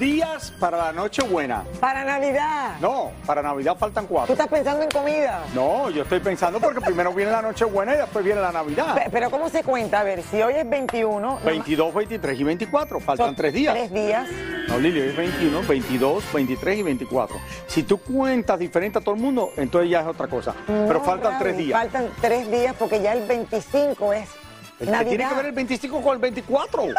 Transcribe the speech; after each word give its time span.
días 0.00 0.52
para 0.58 0.76
la 0.78 0.92
Nochebuena. 0.92 1.62
Para 1.78 2.02
Navidad. 2.04 2.76
No, 2.80 3.12
para 3.26 3.42
Navidad 3.42 3.76
faltan 3.78 4.06
¿Tú 4.06 4.14
cuatro. 4.14 4.32
estás 4.32 4.48
pensando 4.48 4.82
en 4.82 4.88
comida? 4.90 5.44
No, 5.54 5.90
yo 5.90 6.02
estoy 6.02 6.18
pensando 6.20 6.58
porque 6.58 6.80
primero 6.80 7.12
viene 7.12 7.30
la 7.30 7.42
Nochebuena 7.42 7.94
y 7.94 7.98
después 7.98 8.24
viene 8.24 8.40
la 8.40 8.50
Navidad. 8.50 8.94
Pe- 8.96 9.10
Pero 9.12 9.30
¿cómo 9.30 9.48
se 9.48 9.62
cuenta? 9.62 10.00
A 10.00 10.02
ver, 10.02 10.22
si 10.22 10.42
hoy 10.42 10.54
es 10.54 10.68
21... 10.68 11.20
no- 11.20 11.38
22, 11.44 11.94
23 11.94 12.40
y 12.40 12.44
24, 12.44 12.98
faltan 13.00 13.26
son 13.28 13.36
tres 13.36 13.52
días. 13.52 13.74
Tres 13.74 13.92
días. 13.92 14.26
No, 14.68 14.78
Lili, 14.78 15.00
hoy 15.00 15.08
es 15.08 15.16
21, 15.16 15.62
22, 15.68 16.24
23 16.32 16.78
y 16.78 16.82
24. 16.82 17.36
Si 17.66 17.82
tú 17.82 17.98
cuentas 17.98 18.58
diferente 18.58 18.98
a 18.98 19.00
todo 19.02 19.14
el 19.14 19.20
mundo, 19.20 19.52
entonces 19.56 19.90
ya 19.90 20.00
es 20.00 20.06
otra 20.06 20.26
cosa. 20.28 20.54
Pero 20.66 21.00
faltan 21.02 21.32
Raúl, 21.32 21.42
tres 21.44 21.56
días. 21.58 21.78
Faltan 21.78 22.08
tres 22.20 22.50
días 22.50 22.74
porque 22.78 23.00
ya 23.02 23.12
el 23.12 23.26
25 23.26 24.12
es 24.14 24.28
¿Qué 24.78 24.86
tiene 24.86 24.92
Navidad. 25.04 25.28
que 25.28 25.34
ver 25.36 25.46
el 25.46 25.52
25 25.52 26.00
con 26.00 26.14
el 26.14 26.18
24? 26.20 26.84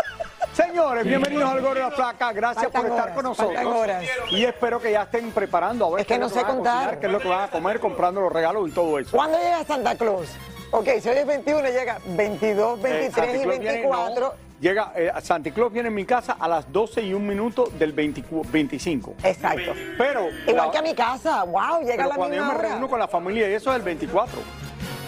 Señores, 0.54 1.06
bienvenidos 1.06 1.50
al 1.50 1.62
Gordo 1.62 1.76
de 1.76 1.80
la 1.82 1.92
Flaca. 1.92 2.34
Gracias 2.34 2.64
Faltan 2.66 2.82
por 2.82 2.90
estar 2.92 3.04
horas, 3.06 3.16
con 3.16 3.24
nosotros. 3.24 4.32
Y 4.32 4.44
espero 4.44 4.82
que 4.82 4.92
ya 4.92 5.04
estén 5.04 5.32
preparando. 5.32 5.86
A 5.86 5.90
ver 5.92 6.02
Es 6.02 6.08
que 6.08 6.14
qué 6.16 6.20
no 6.20 6.28
sé 6.30 6.42
contar. 6.44 6.74
cocinar, 6.74 7.00
qué 7.00 7.06
es 7.06 7.12
lo 7.12 7.20
que 7.20 7.28
van 7.30 7.44
a 7.46 7.48
comer, 7.50 7.80
comprando 7.80 8.20
los 8.22 8.32
regalos 8.34 8.68
y 8.68 8.72
todo 8.72 9.00
eso. 9.00 9.16
¿Cuándo 9.16 9.38
llega 9.38 9.64
Santa 9.64 9.96
Claus? 9.96 10.28
Ok, 10.72 10.88
si 11.02 11.10
hoy 11.10 11.18
es 11.18 11.26
21, 11.26 11.62
llega 11.70 12.00
22, 12.06 12.80
Eh, 12.80 12.84
23 12.84 13.14
Santa 13.14 13.32
y 13.38 13.42
Claus 13.44 13.60
viene- 13.60 13.72
24. 13.82 14.26
no, 14.28 14.34
llega, 14.60 14.92
eh, 14.96 15.12
Santa 15.22 15.52
Claus 15.52 15.72
viene 15.72 15.88
en 15.88 15.96
mi 15.96 16.06
casa 16.06 16.36
a 16.38 16.48
las 16.50 16.70
12 16.72 17.02
y 17.02 17.14
un 17.14 17.26
minuto 17.28 17.68
del 17.78 17.94
24 17.94 18.52
25. 18.52 19.16
Exacto. 19.24 19.72
Pero, 19.98 20.28
Igual 20.48 20.56
la- 20.68 20.72
que 20.72 20.78
a 20.78 20.82
mi 20.82 20.94
casa. 20.96 21.44
Wow, 21.44 21.80
llega 21.82 21.92
pero 21.96 22.04
a 22.04 22.08
la 22.08 22.16
cuando 22.16 22.36
yo 22.36 22.44
me 22.46 22.56
hora. 22.56 22.70
reúno 22.70 22.90
con 22.90 23.00
la 23.00 23.08
familia, 23.08 23.50
y 23.50 23.54
eso 23.54 23.70
es 23.72 23.78
el 23.78 23.84
24. 23.84 24.38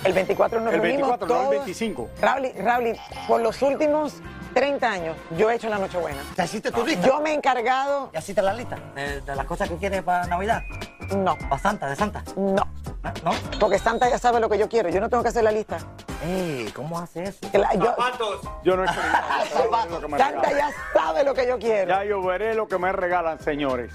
El 0.06 0.14
24 0.14 0.60
nos 0.62 0.74
El 0.74 0.82
reunimos 0.82 1.10
24, 1.10 1.28
no 1.28 1.34
el 1.34 1.40
todos. 1.42 1.50
25. 1.66 2.10
Raúl, 2.22 2.52
Raúl, 2.58 2.98
por 3.28 3.42
los 3.42 3.62
últimos 3.62 4.16
30 4.54 4.90
años, 4.92 5.18
yo 5.38 5.50
he 5.50 5.56
hecho 5.56 5.70
la 5.70 5.78
Nochebuena. 5.78 6.22
¿Ya 6.38 6.46
hiciste 6.46 6.72
tu 6.72 6.86
lista? 6.86 7.08
Yo 7.08 7.20
me 7.22 7.32
he 7.32 7.34
encargado... 7.34 8.12
¿Ya 8.14 8.20
hiciste 8.20 8.42
la 8.42 8.54
lista 8.54 8.78
de, 8.96 9.22
de 9.22 9.36
las 9.36 9.46
cosas 9.46 9.70
que 9.70 9.76
quieres 9.78 10.04
para 10.04 10.26
Navidad? 10.28 10.64
No, 11.16 11.38
¿Para 11.38 11.60
Santa, 11.62 11.88
de 11.90 11.96
Santa? 11.96 12.24
no. 12.36 12.66
¿No? 13.26 13.32
Porque 13.60 13.78
Santa 13.80 14.10
ya 14.10 14.18
sabe 14.18 14.40
lo 14.40 14.48
que 14.50 14.58
yo 14.58 14.70
quiero. 14.70 14.88
Yo 14.88 15.02
no 15.02 15.10
tengo 15.10 15.24
que 15.24 15.30
hacer 15.30 15.44
la 15.44 15.52
lista. 15.52 15.78
Ey, 16.26 16.72
¿cómo 16.74 16.98
hace 16.98 17.24
eso? 17.24 17.40
La- 17.52 17.74
yo- 17.74 17.94
Yo 18.64 18.78
no 18.78 18.84
he 18.84 18.86
hecho 18.86 18.96
nada. 19.02 19.44
Santa 20.18 20.52
ya 20.52 20.70
sabe 20.94 21.26
lo 21.26 21.34
que 21.34 21.46
yo 21.46 21.60
quiero. 21.60 21.90
Ya 21.90 22.06
yo 22.06 22.24
veré 22.24 22.56
lo 22.56 22.66
que 22.66 22.78
me 22.78 22.94
regalan, 22.94 23.40
señores. 23.42 23.92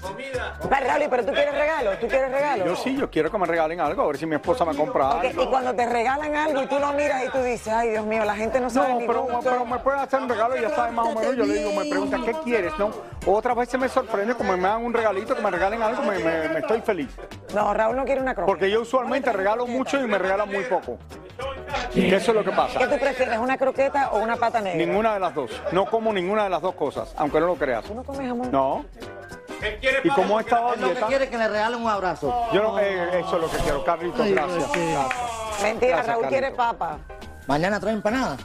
Pero, 0.69 0.85
Raúl, 0.87 1.07
pero 1.09 1.25
tú 1.25 1.31
quieres 1.33 1.55
regalo. 1.55 1.91
¿Tú 1.97 2.07
quieres 2.07 2.31
regalo? 2.31 2.65
Yo 2.65 2.75
sí, 2.75 2.95
yo 2.95 3.09
quiero 3.09 3.31
que 3.31 3.37
me 3.39 3.47
regalen 3.47 3.79
algo, 3.81 4.03
a 4.03 4.07
ver 4.07 4.17
si 4.17 4.27
mi 4.27 4.35
esposa 4.35 4.63
me 4.63 4.75
compra 4.75 5.09
algo. 5.21 5.43
Y 5.43 5.47
cuando 5.47 5.73
te 5.73 5.87
regalan 5.87 6.35
algo 6.35 6.61
y 6.61 6.67
tú 6.67 6.77
lo 6.77 6.93
miras 6.93 7.23
y 7.25 7.29
tú 7.29 7.39
dices, 7.41 7.73
ay, 7.73 7.89
Dios 7.89 8.05
mío, 8.05 8.23
la 8.25 8.35
gente 8.35 8.59
no 8.59 8.69
sabe 8.69 8.93
No, 9.07 9.39
pero, 9.41 9.65
me 9.65 9.79
pueden 9.79 10.01
hacer 10.01 10.21
un 10.21 10.29
regalo 10.29 10.55
y 10.55 10.61
ya 10.61 10.69
saben 10.69 10.93
más 10.93 11.07
o 11.07 11.15
menos. 11.15 11.35
Yo 11.35 11.45
le 11.45 11.53
digo, 11.55 11.71
me 11.73 11.89
preguntan, 11.89 12.23
¿qué 12.23 12.33
quieres? 12.43 12.73
No, 12.77 12.91
otras 13.25 13.55
veces 13.55 13.79
me 13.79 13.89
sorprende 13.89 14.35
como 14.35 14.55
me 14.55 14.67
dan 14.67 14.83
un 14.85 14.93
regalito, 14.93 15.35
que 15.35 15.41
me 15.41 15.49
regalen 15.49 15.81
algo, 15.81 16.03
me, 16.03 16.19
me- 16.19 16.49
me 16.49 16.59
estoy 16.59 16.81
feliz. 16.81 16.98
No, 17.53 17.73
Raúl 17.73 17.95
no 17.95 18.05
quiere 18.05 18.21
una 18.21 18.33
croqueta. 18.33 18.51
Porque 18.51 18.69
yo 18.71 18.81
usualmente 18.81 19.31
regalo 19.31 19.67
mucho 19.67 19.99
y 20.03 20.07
me 20.07 20.17
regalan 20.17 20.49
muy 20.49 20.63
poco. 20.65 20.97
Y 21.93 22.13
eso 22.13 22.31
es 22.31 22.35
lo 22.37 22.43
que 22.43 22.49
¿Qué 22.49 22.55
pasa. 22.55 22.79
tú 22.79 22.99
prefieres, 22.99 23.37
una 23.39 23.57
croqueta 23.57 24.09
o 24.11 24.19
una 24.19 24.35
pata 24.35 24.59
negra? 24.61 24.85
Ninguna 24.85 25.13
de 25.13 25.19
las 25.19 25.33
dos. 25.33 25.51
No 25.71 25.85
como 25.85 26.11
ninguna 26.13 26.43
de 26.45 26.49
las 26.49 26.61
dos 26.61 26.75
cosas, 26.75 27.13
aunque 27.17 27.39
no 27.39 27.47
lo 27.47 27.55
creas. 27.55 27.83
¿Tú 27.85 27.93
no 27.95 28.03
comes 28.03 28.27
jamón? 28.27 28.51
No. 28.51 28.85
¿Y 30.03 30.09
cómo 30.09 30.39
he 30.39 30.43
estado 30.43 30.69
a 30.69 30.75
Lo 30.75 30.87
que 30.87 30.91
dieta? 30.93 31.07
quiere 31.07 31.23
es 31.25 31.29
que 31.29 31.37
le 31.37 31.47
regalen 31.47 31.81
un 31.81 31.87
abrazo. 31.89 32.47
Yo 32.53 32.61
no, 32.61 32.79
eh, 32.79 33.19
eso 33.19 33.35
es 33.35 33.41
lo 33.41 33.49
que 33.51 33.57
quiero, 33.57 33.83
Carlitos, 33.83 34.27
gracias. 34.27 34.69
Mentira, 35.61 35.95
Gracias, 35.97 36.07
Raúl 36.07 36.27
quiere 36.27 36.51
papa. 36.51 36.97
Mañana 37.47 37.79
trae 37.79 37.93
empanada. 37.93 38.37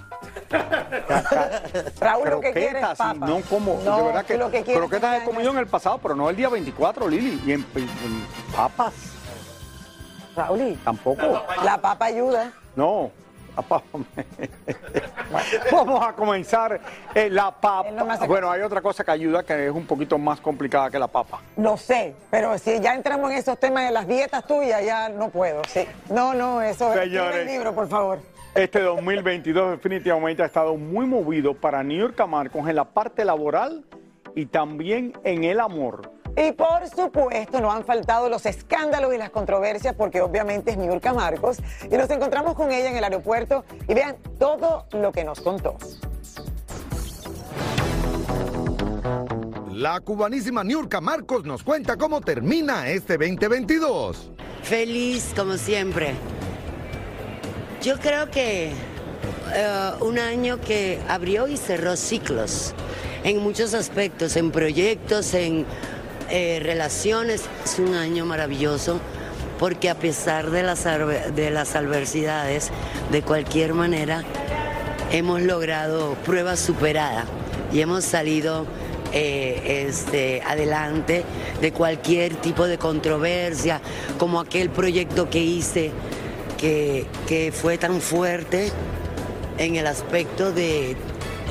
Raúl 2.01 2.31
lo 2.31 2.41
que 2.41 2.53
quiere 2.53 2.81
es 2.81 2.87
papa. 2.87 3.15
no 3.15 3.41
como, 3.43 3.81
No, 3.85 3.97
de 3.99 4.03
verdad 4.05 4.25
que 4.25 4.39
lo 4.39 4.51
que 4.51 4.63
croquetas 4.63 5.17
es 5.17 5.23
he 5.23 5.25
comido 5.25 5.51
en 5.51 5.59
el 5.59 5.67
pasado, 5.67 5.99
pero 5.99 6.15
no 6.15 6.31
el 6.31 6.37
día 6.37 6.49
24, 6.49 7.09
Lili. 7.09 7.41
Y 7.47 7.53
en, 7.53 7.67
en 7.75 8.27
papas, 8.55 8.93
Raúl, 10.37 10.79
tampoco. 10.85 11.43
la 11.63 11.79
papa 11.79 12.07
ayuda. 12.07 12.53
No. 12.77 13.11
Vamos 15.73 16.05
a 16.05 16.13
comenzar 16.13 16.81
eh, 17.15 17.31
la 17.31 17.53
papa. 17.53 17.89
No 17.91 18.05
Bueno, 18.27 18.51
hay 18.51 18.63
otra 18.63 18.83
cosa 18.83 19.05
que 19.05 19.13
ayuda 19.13 19.45
que 19.45 19.67
es 19.67 19.73
un 19.73 19.87
poquito 19.87 20.19
más 20.19 20.41
complicada 20.41 20.91
que 20.91 20.99
la 20.99 21.07
papa. 21.07 21.41
Lo 21.57 21.77
sé, 21.77 22.17
pero 22.31 22.59
si 22.59 22.81
ya 22.81 22.95
entramos 22.95 23.31
en 23.31 23.39
esos 23.39 23.59
temas 23.59 23.85
de 23.85 23.93
las 23.93 24.09
dietas 24.09 24.45
tuyas, 24.47 24.85
ya 24.85 25.09
no 25.09 25.29
puedo. 25.29 25.63
Sí. 25.69 25.87
No, 26.11 26.35
no, 26.35 26.61
eso 26.63 26.93
es. 26.93 27.13
El 27.13 27.47
libro, 27.47 27.73
por 27.75 27.89
favor. 27.89 28.19
Este 28.55 28.83
2022 28.83 29.73
definitivamente 29.73 30.45
ha 30.45 30.47
estado 30.47 30.77
muy 30.77 31.07
movido 31.07 31.55
para 31.55 31.83
New 31.83 31.99
York 31.99 32.25
Marcos 32.29 32.69
en 32.69 32.77
la 32.77 32.85
parte 32.85 33.25
laboral 33.25 33.85
y 34.37 34.47
también 34.47 35.13
en 35.25 35.43
el 35.43 35.59
amor. 35.59 36.13
Y 36.37 36.53
por 36.53 36.89
supuesto, 36.89 37.61
no 37.61 37.73
han 37.73 37.85
faltado 37.85 38.29
los 38.29 38.47
escándalos 38.47 39.13
y 39.13 39.19
las 39.19 39.31
controversias, 39.31 39.97
porque 39.97 40.21
obviamente 40.21 40.71
es 40.71 40.77
Niurka 40.77 41.13
Marcos. 41.13 41.59
Y 41.91 41.97
nos 41.97 42.09
encontramos 42.11 42.55
con 42.55 42.71
ella 42.71 42.91
en 42.91 42.97
el 42.97 43.03
aeropuerto 43.03 43.65
y 43.89 43.95
vean 43.95 44.17
todo 44.39 44.87
lo 44.93 45.11
que 45.11 45.25
nos 45.25 45.41
contó. 45.41 45.77
La 49.73 49.99
cubanísima 49.99 50.63
Niurka 50.63 51.01
Marcos 51.01 51.45
nos 51.45 51.65
cuenta 51.65 51.97
cómo 51.97 52.21
termina 52.21 52.89
este 52.89 53.19
2022. 53.19 54.31
Feliz 54.63 55.33
como 55.37 55.55
siempre. 55.55 56.15
Yo 57.85 57.99
creo 57.99 58.31
que 58.31 58.71
eh, 59.55 59.91
un 60.01 60.19
año 60.19 60.59
que 60.59 60.99
abrió 61.07 61.49
y 61.49 61.59
cerró 61.59 61.97
ciclos. 61.97 62.73
en 63.25 63.43
muchos 63.43 63.75
aspectos, 63.75 64.37
en 64.37 64.51
proyectos, 64.51 65.35
en 65.35 65.67
eh, 66.31 66.61
relaciones. 66.63 67.43
Es 67.63 67.79
un 67.79 67.95
año 67.95 68.25
maravilloso 68.25 69.01
porque 69.59 69.91
a 69.91 69.97
pesar 69.97 70.51
de 70.51 70.63
las, 70.63 70.85
de 70.85 71.51
las 71.51 71.77
adversidades, 71.77 72.71
de 73.13 73.21
cualquier 73.21 73.75
manera, 73.75 74.23
hemos 75.13 75.43
logrado 75.43 76.15
prueba 76.25 76.57
superada 76.57 77.27
y 77.71 77.83
hemos 77.83 78.05
salido 78.05 78.65
eh, 79.13 79.85
este, 79.89 80.41
adelante 80.43 81.23
de 81.61 81.73
cualquier 81.73 82.35
tipo 82.37 82.67
de 82.67 82.79
controversia, 82.79 83.83
como 84.19 84.41
aquel 84.41 84.71
proyecto 84.71 85.29
que 85.29 85.41
hice 85.41 85.93
que, 86.65 87.05
que 87.29 87.53
fue 87.53 87.77
tan 87.77 88.01
fuerte 88.01 88.73
en 89.59 89.77
el 89.77 89.87
aspecto 89.87 90.51
de 90.51 90.97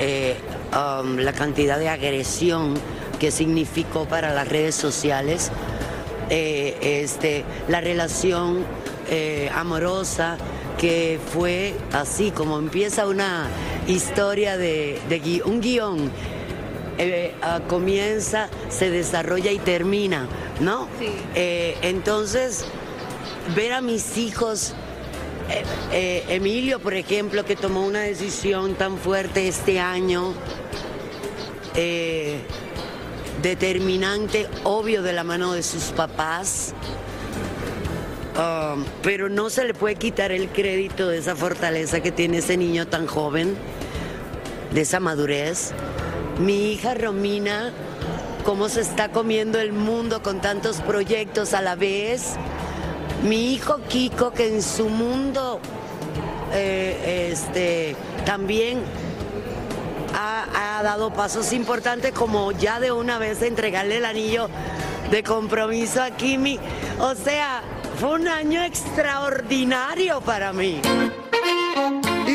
eh, 0.00 0.34
um, 0.74 1.18
la 1.18 1.32
cantidad 1.32 1.78
de 1.78 1.88
agresión 1.88 2.74
que 3.20 3.30
significó 3.30 4.06
para 4.06 4.34
las 4.34 4.48
redes 4.48 4.74
sociales, 4.74 5.52
eh, 6.30 6.76
este, 7.04 7.44
la 7.68 7.80
relación 7.80 8.64
eh, 9.08 9.48
amorosa 9.54 10.36
que 10.78 11.20
fue 11.32 11.74
así 11.92 12.32
como 12.32 12.58
empieza 12.58 13.06
una 13.06 13.46
historia 13.86 14.56
de, 14.56 14.98
de 15.08 15.22
gui- 15.22 15.42
un 15.44 15.60
guion. 15.60 16.10
ah, 17.40 17.60
comienza, 17.68 18.48
se 18.68 18.90
desarrolla 18.90 19.52
y 19.52 19.58
termina, 19.60 20.26
¿no? 20.58 20.88
Entonces, 21.36 22.64
ver 23.54 23.74
a 23.74 23.80
mis 23.80 24.16
hijos 24.18 24.74
eh, 25.50 25.64
eh, 25.92 26.24
Emilio, 26.28 26.80
por 26.80 26.94
ejemplo, 26.94 27.44
que 27.44 27.56
tomó 27.56 27.84
una 27.84 28.00
decisión 28.00 28.74
tan 28.74 28.98
fuerte 28.98 29.46
este 29.48 29.78
año, 29.78 30.32
eh, 31.74 32.38
determinante, 33.42 34.48
obvio, 34.62 35.02
de 35.02 35.12
la 35.12 35.24
mano 35.24 35.52
de 35.52 35.62
sus 35.62 35.84
papás, 35.84 36.72
um, 38.36 38.84
pero 39.02 39.28
no 39.28 39.50
se 39.50 39.64
le 39.64 39.74
puede 39.74 39.96
quitar 39.96 40.32
el 40.32 40.48
crédito 40.48 41.08
de 41.08 41.18
esa 41.18 41.36
fortaleza 41.36 42.00
que 42.00 42.10
tiene 42.10 42.38
ese 42.38 42.56
niño 42.56 42.86
tan 42.86 43.06
joven, 43.06 43.56
de 44.72 44.80
esa 44.80 44.98
madurez. 44.98 45.72
Mi 46.38 46.72
hija 46.72 46.94
Romina, 46.94 47.72
cómo 48.44 48.68
se 48.68 48.80
está 48.80 49.10
comiendo 49.10 49.60
el 49.60 49.72
mundo 49.72 50.22
con 50.22 50.40
tantos 50.40 50.80
proyectos 50.80 51.54
a 51.54 51.60
la 51.60 51.76
vez. 51.76 52.36
Mi 53.24 53.54
hijo 53.54 53.80
Kiko, 53.88 54.32
que 54.32 54.48
en 54.48 54.62
su 54.62 54.88
mundo 54.88 55.58
eh, 56.52 57.30
este, 57.32 57.96
también 58.26 58.82
ha, 60.14 60.78
ha 60.78 60.82
dado 60.82 61.10
pasos 61.12 61.52
importantes, 61.54 62.12
como 62.12 62.52
ya 62.52 62.80
de 62.80 62.92
una 62.92 63.18
vez 63.18 63.40
entregarle 63.40 63.96
el 63.96 64.04
anillo 64.04 64.48
de 65.10 65.22
compromiso 65.22 66.02
a 66.02 66.10
Kimi. 66.10 66.58
O 67.00 67.14
sea, 67.14 67.62
fue 67.98 68.10
un 68.10 68.28
año 68.28 68.62
extraordinario 68.62 70.20
para 70.20 70.52
mí. 70.52 70.80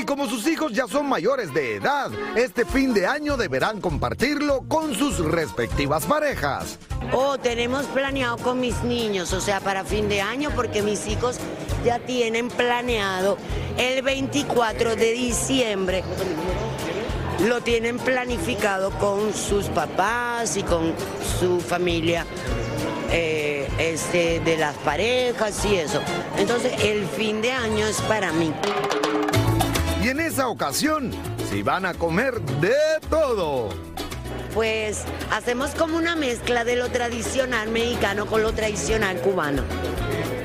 Como 0.10 0.28
sus 0.28 0.48
hijos 0.48 0.74
ya 0.74 0.88
son 0.88 1.08
mayores 1.08 1.54
de 1.54 1.76
edad, 1.76 2.10
este 2.36 2.66
fin 2.66 2.96
de 2.96 3.06
año 3.06 3.38
deberán 3.38 3.80
compartirlo 3.80 4.64
con 4.68 4.96
sus 4.96 5.20
respectivas 5.20 6.08
parejas. 6.08 6.80
Oh, 7.14 7.38
tenemos 7.38 7.86
planeado 7.86 8.38
con 8.38 8.60
mis 8.60 8.82
niños, 8.82 9.34
o 9.34 9.40
sea, 9.40 9.60
para 9.60 9.84
fin 9.84 10.10
de 10.10 10.20
año, 10.20 10.50
porque 10.56 10.82
mis 10.82 11.06
hijos 11.06 11.38
ya 11.86 12.00
tienen 12.00 12.48
planeado 12.48 13.38
el 13.78 14.02
24 14.02 14.96
de 14.96 15.12
diciembre. 15.12 16.04
Lo 17.48 17.62
tienen 17.62 18.00
planificado 18.00 18.90
con 18.98 19.32
sus 19.32 19.66
papás 19.66 20.58
y 20.58 20.64
con 20.64 20.92
su 21.40 21.60
familia, 21.62 22.26
eh, 23.12 23.70
este, 23.78 24.40
de 24.40 24.58
las 24.58 24.76
parejas 24.78 25.64
y 25.66 25.76
eso. 25.76 26.02
Entonces, 26.36 26.84
el 26.84 27.06
fin 27.06 27.44
de 27.44 27.52
año 27.52 27.86
es 27.86 28.02
para 28.02 28.32
mí. 28.32 28.52
Esa 30.40 30.48
ocasión, 30.48 31.12
si 31.50 31.64
van 31.64 31.86
a 31.86 31.94
comer 31.94 32.40
de 32.62 32.72
todo. 33.10 33.68
Pues 34.54 35.04
hacemos 35.34 35.72
como 35.72 35.98
una 35.98 36.16
mezcla 36.16 36.64
de 36.64 36.78
lo 36.78 36.88
tradicional 36.88 37.68
mexicano 37.68 38.26
con 38.26 38.42
lo 38.42 38.54
tradicional 38.54 39.20
cubano. 39.20 39.64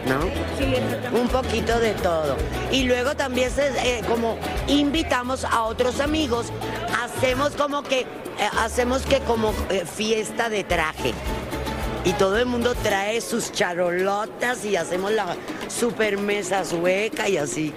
¿No? 0.09 1.17
Un 1.17 1.29
poquito 1.29 1.79
de 1.79 1.93
todo. 1.93 2.37
Y 2.73 2.83
luego 2.87 3.15
también 3.15 3.53
se, 3.53 3.69
eh, 3.69 4.03
como 4.09 4.37
invitamos 4.67 5.45
a 5.45 5.63
otros 5.63 6.01
amigos, 6.01 6.47
hacemos 7.01 7.53
como 7.53 7.85
que, 7.85 8.01
eh, 8.01 8.07
hacemos 8.65 9.03
que 9.03 9.21
como 9.21 9.55
eh, 9.71 9.85
fiesta 9.87 10.49
de 10.49 10.65
traje. 10.65 11.15
Y 12.05 12.15
todo 12.15 12.37
el 12.39 12.47
mundo 12.47 12.75
trae 12.83 13.21
sus 13.21 13.53
charolotas 13.53 14.65
y 14.65 14.75
hacemos 14.75 15.13
la 15.13 15.37
super 15.69 16.19
mesa 16.19 16.65
sueca 16.65 17.29
y 17.29 17.37
así. 17.37 17.73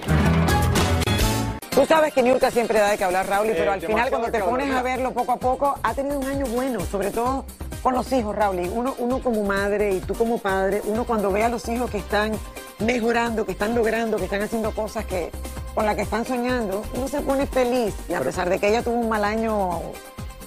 Tú 1.77 1.85
sabes 1.85 2.11
que 2.13 2.23
Niurka 2.23 2.49
siempre 2.49 2.79
da 2.79 2.89
de 2.89 2.97
que 2.97 3.03
hablar, 3.03 3.27
Raúl, 3.27 3.47
pero 3.51 3.71
Eh, 3.71 3.73
al 3.75 3.81
final 3.81 4.09
cuando 4.09 4.31
te 4.31 4.39
pones 4.39 4.65
hablar. 4.67 4.79
a 4.79 4.81
verlo 4.83 5.11
poco 5.13 5.31
a 5.33 5.37
poco, 5.37 5.75
ha 5.83 5.93
tenido 5.93 6.19
un 6.19 6.25
año 6.25 6.45
bueno, 6.47 6.79
sobre 6.81 7.11
todo 7.11 7.45
con 7.83 7.93
los 7.93 8.11
hijos, 8.11 8.35
Raúl. 8.35 8.59
Uno, 8.73 8.95
uno 8.97 9.21
como 9.21 9.43
madre 9.43 9.91
y 9.93 9.99
tú 9.99 10.15
como 10.15 10.39
padre, 10.39 10.81
uno 10.85 11.05
cuando 11.05 11.31
ve 11.31 11.43
a 11.43 11.49
los 11.49 11.67
hijos 11.69 11.91
que 11.91 11.99
están 11.99 12.31
mejorando, 12.79 13.45
que 13.45 13.51
están 13.51 13.75
logrando, 13.75 14.17
que 14.17 14.23
están 14.25 14.41
haciendo 14.41 14.71
cosas 14.73 15.05
que 15.05 15.31
con 15.75 15.85
las 15.85 15.95
que 15.95 16.01
están 16.01 16.25
soñando, 16.25 16.81
uno 16.95 17.07
se 17.07 17.21
pone 17.21 17.45
feliz. 17.45 17.93
Y 18.09 18.13
a 18.15 18.21
pesar 18.21 18.49
de 18.49 18.57
que 18.59 18.69
ella 18.69 18.81
tuvo 18.81 18.95
un 18.95 19.09
mal 19.09 19.23
año 19.23 19.79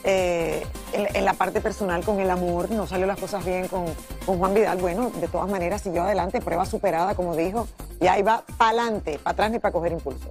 eh, 0.02 0.66
en, 0.92 1.14
en 1.16 1.24
la 1.24 1.34
parte 1.34 1.60
personal 1.60 2.04
con 2.04 2.18
el 2.18 2.28
amor, 2.30 2.70
no 2.72 2.88
salió 2.88 3.06
las 3.06 3.20
cosas 3.20 3.44
bien 3.44 3.68
con, 3.68 3.84
con 4.26 4.38
Juan 4.38 4.52
Vidal, 4.54 4.78
bueno, 4.78 5.10
de 5.20 5.28
todas 5.28 5.48
maneras 5.48 5.82
siguió 5.82 6.02
adelante, 6.02 6.40
prueba 6.40 6.66
superada, 6.66 7.14
como 7.14 7.36
dijo, 7.36 7.68
y 8.00 8.08
ahí 8.08 8.22
va 8.22 8.42
para 8.58 8.70
adelante, 8.82 9.20
para 9.22 9.32
atrás 9.34 9.50
ni 9.52 9.58
para 9.60 9.70
coger 9.72 9.92
impulso. 9.92 10.28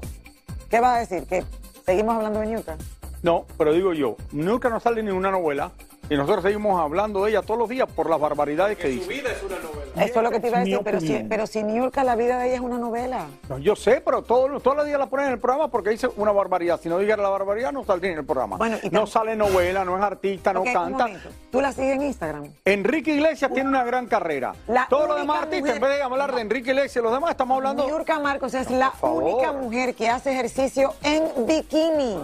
¿Qué 0.69 0.79
vas 0.79 0.97
a 0.97 0.99
decir? 0.99 1.27
¿Que 1.27 1.43
seguimos 1.85 2.15
hablando 2.15 2.39
de 2.41 2.47
Ñuca? 2.47 2.77
No, 3.23 3.45
pero 3.57 3.73
digo 3.73 3.93
yo, 3.93 4.15
nunca 4.31 4.69
nos 4.69 4.83
sale 4.83 5.01
ni 5.01 5.09
una 5.11 5.31
novela 5.31 5.71
y 6.09 6.15
nosotros 6.17 6.43
seguimos 6.43 6.79
hablando 6.79 7.23
de 7.23 7.31
ella 7.31 7.41
todos 7.41 7.59
los 7.59 7.69
días 7.69 7.87
por 7.95 8.09
las 8.09 8.19
barbaridades 8.19 8.77
que 8.77 8.87
dice. 8.89 9.13
es 9.19 9.43
una 9.43 9.55
novela. 9.59 10.05
Eso 10.05 10.19
es 10.19 10.23
lo 10.23 10.31
que 10.31 10.39
te 10.39 10.47
iba 10.47 10.57
a 10.57 10.59
decir, 10.61 10.79
pero 10.83 10.99
si, 11.01 11.25
pero 11.29 11.47
si 11.47 11.63
Niurka, 11.63 12.03
la 12.03 12.15
vida 12.15 12.37
de 12.39 12.47
ella 12.47 12.55
es 12.55 12.61
una 12.61 12.77
novela. 12.77 13.25
No, 13.49 13.57
yo 13.59 13.75
sé, 13.75 14.01
pero 14.03 14.21
todo- 14.21 14.59
todos 14.59 14.77
los 14.77 14.85
días 14.85 14.97
la 14.99 15.07
ponen 15.07 15.27
en 15.27 15.33
el 15.33 15.39
programa 15.39 15.67
porque 15.69 15.89
dice 15.91 16.07
una 16.15 16.31
barbaridad. 16.31 16.79
Si 16.81 16.89
no 16.89 16.97
dijera 16.99 17.21
la 17.21 17.29
barbaridad, 17.29 17.71
no 17.71 17.83
saldría 17.83 18.11
en 18.13 18.19
el 18.19 18.25
programa. 18.25 18.57
no 18.91 19.07
sale 19.07 19.35
novela, 19.35 19.83
no 19.85 19.97
es 19.97 20.03
artista, 20.03 20.53
no 20.53 20.63
canta. 20.63 21.07
¿Tú 21.51 21.61
la 21.61 21.71
sigues 21.73 21.95
en 21.95 22.03
Instagram? 22.03 22.47
Enrique 22.65 23.11
Iglesias 23.13 23.51
tiene 23.53 23.69
una 23.69 23.83
gran 23.83 24.07
carrera. 24.07 24.53
Todos 24.89 25.07
los 25.09 25.19
demás 25.19 25.43
artistas, 25.43 25.61
mujer- 25.61 25.75
en 25.75 25.81
vez 25.81 25.91
de 25.97 26.01
hablar 26.03 26.33
de 26.35 26.41
Enrique 26.41 26.69
Iglesias 26.71 26.95
y 26.97 26.99
los 27.01 27.11
demás, 27.13 27.31
estamos 27.31 27.57
hablando. 27.57 27.85
Niurka 27.85 28.19
Marcos 28.19 28.53
es 28.53 28.69
la 28.71 28.93
única 29.01 29.51
mujer 29.53 29.95
que 29.95 30.07
hace 30.09 30.31
ejercicio 30.31 30.93
en 31.03 31.23
bikini. 31.45 32.17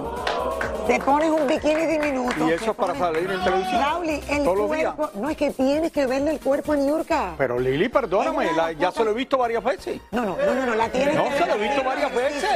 Te 0.87 0.99
pones 0.99 1.29
un 1.29 1.47
bikini 1.47 1.85
diminuto. 1.85 2.47
Y 2.47 2.53
eso 2.53 2.71
es 2.71 2.77
para 2.77 2.93
pones- 2.93 2.99
salir 2.99 3.29
en 3.31 3.43
televisión. 3.43 3.74
Rauli, 3.79 4.21
el 4.29 4.43
Todos 4.43 4.67
cuerpo. 4.67 5.09
No, 5.15 5.29
es 5.29 5.37
que 5.37 5.51
tienes 5.51 5.91
que 5.91 6.05
verle 6.05 6.31
el 6.31 6.39
cuerpo 6.39 6.73
a 6.73 6.75
Niurka. 6.77 7.33
Pero 7.37 7.59
Lili, 7.59 7.89
perdóname, 7.89 8.51
la- 8.53 8.71
ya 8.71 8.91
se 8.91 9.03
lo 9.03 9.11
he 9.11 9.13
visto 9.13 9.37
varias 9.37 9.63
veces. 9.63 9.99
No, 10.11 10.21
no, 10.23 10.37
no, 10.37 10.53
no, 10.55 10.65
no, 10.65 10.75
la 10.75 10.89
tienes 10.89 11.15
No, 11.15 11.25
que 11.25 11.31
se 11.31 11.39
ver 11.39 11.47
lo 11.47 11.55
he 11.55 11.67
visto 11.67 11.83
varias 11.83 12.15
veces. 12.15 12.49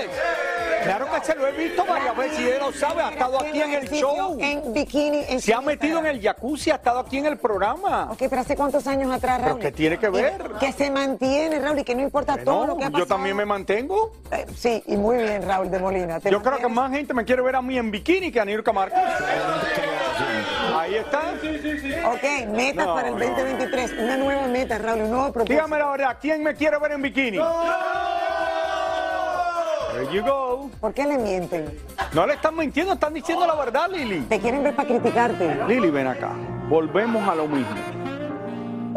Claro 0.84 1.08
que 1.14 1.26
se 1.26 1.36
lo 1.36 1.46
he 1.48 1.52
visto 1.52 1.86
varias 1.86 2.16
veces 2.16 2.40
y 2.40 2.48
él 2.48 2.60
lo 2.60 2.72
sabe, 2.72 3.02
ha 3.02 3.10
estado 3.10 3.42
aquí 3.42 3.62
en 3.62 3.74
el 3.74 3.90
show. 3.90 4.38
En 4.40 4.74
bikini. 4.74 5.26
En 5.28 5.42
Se 5.42 5.54
ha 5.54 5.60
metido 5.60 6.00
en 6.00 6.06
el 6.06 6.22
jacuzzi, 6.22 6.72
ha 6.72 6.76
estado 6.76 7.00
aquí 7.00 7.18
en 7.18 7.26
el 7.26 7.38
programa. 7.38 8.08
Ok, 8.12 8.24
pero 8.30 8.42
¿hace 8.42 8.56
cuántos 8.56 8.88
años 8.88 9.12
atrás, 9.12 9.38
¿Pero 9.40 9.50
Raúl? 9.50 9.60
qué 9.62 9.72
tiene 9.74 9.98
que 9.98 10.08
ver? 10.10 10.42
Que 10.60 10.72
se 10.72 10.90
mantiene, 10.90 11.60
Raúl, 11.60 11.80
y 11.80 11.84
que 11.84 11.96
no 11.96 12.02
importa 12.02 12.38
todo 12.44 12.66
lo 12.66 12.78
que 12.78 12.84
ha 12.86 12.88
yo 12.88 12.92
pasado. 12.94 13.08
también 13.08 13.36
me 13.36 13.46
mantengo. 13.46 14.14
Eh, 14.32 14.46
sí, 14.56 14.82
y 14.88 14.96
muy 14.96 15.18
bien, 15.18 15.46
Raúl 15.46 15.70
de 15.70 15.80
Molina. 15.80 16.20
Yo 16.20 16.42
creo 16.42 16.58
que 16.60 16.68
más 16.70 16.92
gente 16.92 17.14
me 17.14 17.26
quiere 17.26 17.42
ver 17.42 17.58
a 17.58 17.62
mí 17.62 17.78
en 17.78 17.92
bikini 17.92 18.32
que 18.32 18.40
a 18.40 18.46
Nirka 18.46 18.72
Marcos. 18.72 19.00
Ahí 20.80 20.96
está. 20.96 21.34
Ok, 22.06 22.48
metas 22.56 22.86
No, 22.86 22.96
para 22.96 23.10
el 23.10 23.16
no. 23.16 23.20
2023. 23.20 23.94
Una 24.00 24.16
nueva 24.16 24.48
meta, 24.48 24.78
Raúl, 24.78 25.02
un 25.02 25.10
nuevo 25.12 25.34
propósito. 25.34 25.54
Dígame 25.54 25.78
la 25.78 25.92
verdad, 25.92 26.18
¿quién 26.22 26.42
me 26.42 26.56
quiere 26.56 26.78
ver 26.80 26.94
en 26.94 27.02
bikini? 27.02 27.38
There 29.92 30.14
you 30.14 30.24
go. 30.24 30.72
¿Por 30.80 30.94
qué 30.94 31.06
le 31.06 31.18
mienten? 31.18 31.78
No 32.14 32.26
le 32.26 32.36
están 32.36 32.56
mintiendo, 32.56 32.94
están 32.94 33.14
diciendo 33.14 33.46
la 33.46 33.56
verdad, 33.56 33.90
Lili. 33.90 34.22
Te 34.22 34.40
quieren 34.40 34.64
ver 34.64 34.74
para 34.74 34.88
criticarte. 34.88 35.58
Lili, 35.68 35.90
ven 35.90 36.08
acá. 36.08 36.32
Volvemos 36.70 37.28
a 37.28 37.36
lo 37.36 37.48
mismo. 37.48 37.76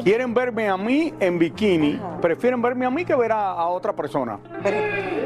Quieren 0.03 0.35
verme 0.35 0.69
a 0.69 0.77
mí 0.77 1.15
en 1.21 1.39
bikini, 1.39 2.01
prefieren 2.21 2.61
verme 2.61 2.85
a 2.87 2.91
mí 2.91 3.05
que 3.05 3.15
ver 3.15 3.31
a, 3.31 3.53
a 3.53 3.67
otra 3.69 3.93
persona. 3.93 4.39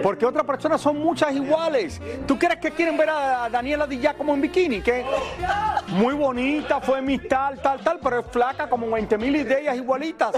Porque 0.03 0.27
otras 0.27 0.45
personas 0.45 0.81
son 0.81 0.99
muchas 0.99 1.33
iguales. 1.35 2.01
¿Tú 2.27 2.39
crees 2.39 2.57
que 2.61 2.71
quieren 2.71 2.97
ver 2.97 3.09
a 3.09 3.49
Daniela 3.49 3.87
Díaz 3.87 4.15
como 4.15 4.35
en 4.35 4.43
bikini? 4.43 4.83
Que 4.83 5.05
muy 5.89 6.15
bonita, 6.15 6.81
fue 6.81 7.01
mi 7.01 7.19
tal, 7.19 7.61
tal, 7.63 7.81
tal, 7.81 7.99
pero 8.03 8.21
es 8.21 8.27
flaca 8.27 8.69
como 8.69 8.91
20 8.91 9.17
mil 9.17 9.49
de 9.49 9.61
ellas 9.63 9.77
igualitas. 9.77 10.35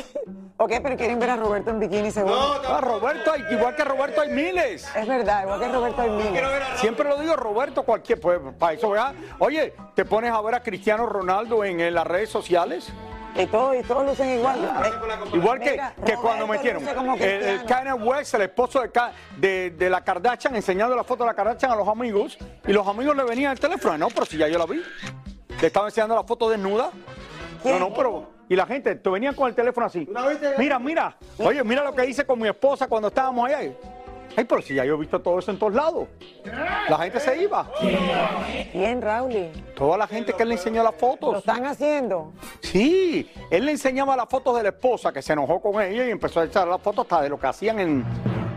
Ok, 0.57 0.73
pero 0.83 0.97
quieren 0.97 1.19
ver 1.19 1.31
a 1.31 1.37
Roberto 1.37 1.71
en 1.71 1.81
bikini 1.81 2.11
seguro. 2.11 2.37
Ah, 2.69 2.81
Roberto, 2.81 3.33
hay- 3.33 3.45
igual 3.51 3.75
que 3.75 3.85
Roberto 3.85 4.21
hay 4.21 4.31
miles. 4.31 4.89
Es 4.97 5.07
verdad, 5.07 5.43
igual 5.45 5.61
que 5.61 5.69
Roberto 5.69 6.03
hay 6.03 6.11
miles. 6.11 6.43
Siempre 6.77 7.09
lo 7.09 7.19
digo, 7.21 7.35
Roberto, 7.37 7.83
cualquier, 7.83 8.21
pues 8.21 8.41
para 8.59 8.73
eso, 8.75 8.91
¿verdad? 8.91 9.15
Oye, 9.41 9.75
te 9.95 10.05
pones 10.05 10.31
a 10.33 10.41
ver 10.41 10.55
a 10.57 10.61
Cristiano 10.63 11.07
Ronaldo 11.07 11.65
en, 11.65 11.81
en 11.81 11.95
las 11.95 12.07
redes 12.07 12.29
sociales. 12.31 12.93
Y 13.39 13.47
todos, 13.47 13.77
y 13.77 13.83
todos 13.83 14.05
lucen 14.05 14.39
igual. 14.39 14.59
Eh, 14.65 15.37
Igual 15.37 15.61
que, 15.61 15.71
Mira, 15.73 15.95
que 16.05 16.15
cuando 16.15 16.47
metieron 16.47 16.83
el, 16.87 17.25
el. 17.25 17.65
Kanye 17.65 17.93
West, 17.93 18.35
el 18.35 18.43
esposo 18.43 18.81
de, 18.83 18.91
de, 19.37 19.71
de 19.71 19.91
la 19.91 20.03
Kardashian, 20.03 20.57
enseñando 20.57 20.97
la 20.97 21.05
foto 21.05 21.23
de 21.23 21.29
la 21.29 21.35
Kardashian 21.35 21.71
a 21.71 21.77
los 21.77 21.87
amigos, 21.87 22.37
y 22.67 22.73
los 22.73 22.87
amigos 22.87 23.17
le 23.17 23.23
venían 23.25 23.53
el 23.53 23.61
teléfono. 23.61 23.97
No, 23.97 24.09
pero 24.09 24.27
si 24.27 24.37
ya 24.37 24.49
yo 24.49 24.59
la 24.59 24.67
vi. 24.67 24.83
Le 25.61 25.67
estaba 25.67 25.87
enseñando 25.87 26.15
la 26.15 26.25
foto 26.25 26.51
desnuda. 26.51 26.91
No, 27.65 27.79
no, 27.79 27.95
pero. 27.95 28.39
Y 28.49 28.57
la 28.57 28.67
gente, 28.67 28.95
te 28.97 29.11
venían 29.11 29.35
con 29.35 29.47
el 29.49 29.55
teléfono 29.55 29.87
así. 29.87 30.09
Mira, 30.57 30.79
mira. 30.79 31.17
Oye, 31.39 31.63
mira 31.63 31.85
lo 31.85 31.95
que 31.95 32.07
hice 32.07 32.25
con 32.25 32.39
mi 32.41 32.49
esposa 32.49 32.89
cuando 32.89 33.09
estábamos 33.09 33.47
allá. 33.47 33.73
Ay, 34.39 34.45
pero 34.45 34.63
si 34.63 34.73
ya 34.73 34.85
yo 34.85 34.95
he 34.95 34.99
visto 34.99 35.21
todo 35.21 35.41
eso 35.41 35.51
en 35.51 35.59
todos 35.59 35.75
lados. 35.75 36.07
La 36.89 36.97
gente 36.99 37.19
se 37.19 37.43
iba. 37.43 37.69
Bien, 38.73 39.03
Raúl. 39.03 39.51
Toda 39.75 39.99
la 39.99 40.07
gente 40.07 40.33
que 40.33 40.45
él 40.45 40.51
le 40.51 40.55
enseñó 40.55 40.85
las 40.85 40.93
Lo 40.93 40.99
fotos. 40.99 41.39
están 41.39 41.67
haciendo. 41.67 42.33
Sí, 42.61 43.29
él 43.51 43.67
le 43.67 43.73
enseñaba 43.73 44.17
las 44.17 44.29
fotos 44.29 44.57
de 44.57 44.63
la 44.63 44.69
esposa 44.69 45.13
que 45.13 45.23
se 45.23 45.33
enojó 45.33 45.61
con 45.61 45.83
ella 45.83 46.07
y 46.07 46.13
empezó 46.13 46.39
a 46.39 46.45
echar 46.45 46.69
las 46.69 46.81
fotos 46.81 47.07
hasta 47.07 47.21
de 47.23 47.31
lo 47.31 47.37
que 47.41 47.49
hacían 47.49 47.81
en, 47.81 48.05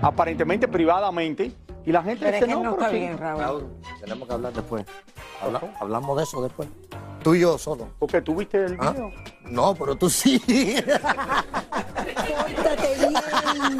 aparentemente 0.03 0.67
privadamente. 0.67 1.51
Y 1.85 1.91
la 1.91 2.03
gente 2.03 2.25
Pero 2.25 2.37
es 2.37 2.41
dice, 2.41 2.45
que 2.47 2.51
no, 2.53 2.63
no 2.63 2.75
pero 2.75 2.81
está 2.83 2.89
sí". 2.91 2.99
bien, 2.99 3.17
Raúl. 3.17 3.41
Raúl, 3.41 3.67
tenemos 4.01 4.27
que 4.27 4.33
hablar 4.33 4.53
después. 4.53 4.85
Habla- 5.41 5.61
hablamos 5.79 6.17
de 6.17 6.23
eso 6.23 6.41
después. 6.41 6.69
Tú 7.23 7.35
y 7.35 7.39
yo 7.41 7.57
solo. 7.57 7.87
Porque 7.99 8.21
tú 8.21 8.35
viste 8.35 8.63
el 8.65 8.77
¿Ah? 8.79 8.91
video. 8.91 9.11
No, 9.45 9.73
pero 9.75 9.95
tú 9.95 10.09
sí. 10.09 10.41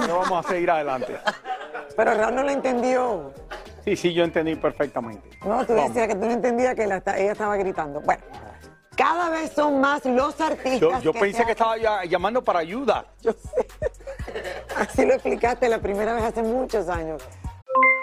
No 0.07 0.19
vamos 0.19 0.45
a 0.45 0.49
seguir 0.49 0.69
adelante. 0.71 1.17
Pero 1.95 2.13
Raúl 2.15 2.35
no 2.35 2.43
lo 2.43 2.49
entendió. 2.51 3.33
Sí, 3.83 3.95
sí, 3.95 4.13
yo 4.13 4.23
entendí 4.23 4.55
perfectamente. 4.55 5.29
No, 5.45 5.65
tú 5.65 5.73
Vamos. 5.73 5.93
decías 5.93 6.07
que 6.07 6.15
tú 6.15 6.25
no 6.25 6.31
entendías 6.31 6.75
que 6.75 6.85
la 6.87 6.97
ella 6.97 7.31
estaba 7.31 7.57
gritando. 7.57 7.99
Bueno, 8.01 8.21
cada 8.95 9.29
vez 9.29 9.51
son 9.53 9.79
más 9.81 10.05
los 10.05 10.39
artistas. 10.39 10.79
Yo, 10.79 10.99
yo 11.01 11.13
que 11.13 11.19
pensé 11.19 11.45
que 11.45 11.51
estaba 11.51 11.77
ya- 11.77 12.05
llamando 12.05 12.43
para 12.43 12.59
ayuda. 12.59 13.05
Yo 13.21 13.31
sé. 13.33 13.67
Así 14.77 15.05
lo 15.05 15.13
explicaste 15.13 15.67
la 15.67 15.79
primera 15.79 16.13
vez 16.13 16.23
hace 16.25 16.43
muchos 16.43 16.87
años. 16.89 17.21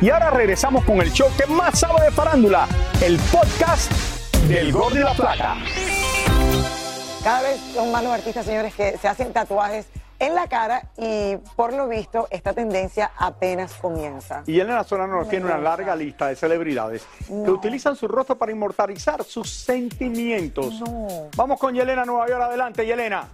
Y 0.00 0.10
ahora 0.10 0.28
regresamos 0.28 0.84
con 0.84 1.00
el 1.00 1.10
show 1.10 1.28
que 1.38 1.46
más 1.46 1.78
sabe 1.80 2.04
de 2.04 2.10
farándula, 2.10 2.68
el 3.02 3.18
podcast 3.32 3.90
del 4.46 4.70
Gordo 4.70 4.96
y 4.96 5.02
la 5.02 5.14
Placa. 5.14 5.56
Cada 7.24 7.40
vez 7.40 7.58
son 7.74 7.90
más 7.90 8.04
los 8.04 8.12
artistas, 8.12 8.44
señores, 8.44 8.74
que 8.74 8.98
se 8.98 9.08
hacen 9.08 9.32
tatuajes 9.32 9.86
en 10.18 10.34
la 10.34 10.48
cara 10.48 10.82
y 10.98 11.36
por 11.56 11.72
lo 11.72 11.88
visto 11.88 12.28
esta 12.30 12.52
tendencia 12.52 13.10
apenas 13.16 13.72
comienza. 13.74 14.42
Y 14.46 14.60
Elena 14.60 14.84
Solano 14.84 15.16
nos 15.16 15.30
tiene 15.30 15.46
una 15.46 15.58
larga 15.58 15.96
lista 15.96 16.28
de 16.28 16.36
celebridades 16.36 17.06
que 17.26 17.50
utilizan 17.50 17.96
su 17.96 18.06
rostro 18.06 18.36
para 18.36 18.52
inmortalizar 18.52 19.24
sus 19.24 19.48
sentimientos. 19.50 20.82
Vamos 21.36 21.58
con 21.58 21.74
Yelena 21.74 22.04
Nueva 22.04 22.28
York, 22.28 22.42
adelante, 22.42 22.84
Yelena. 22.84 23.28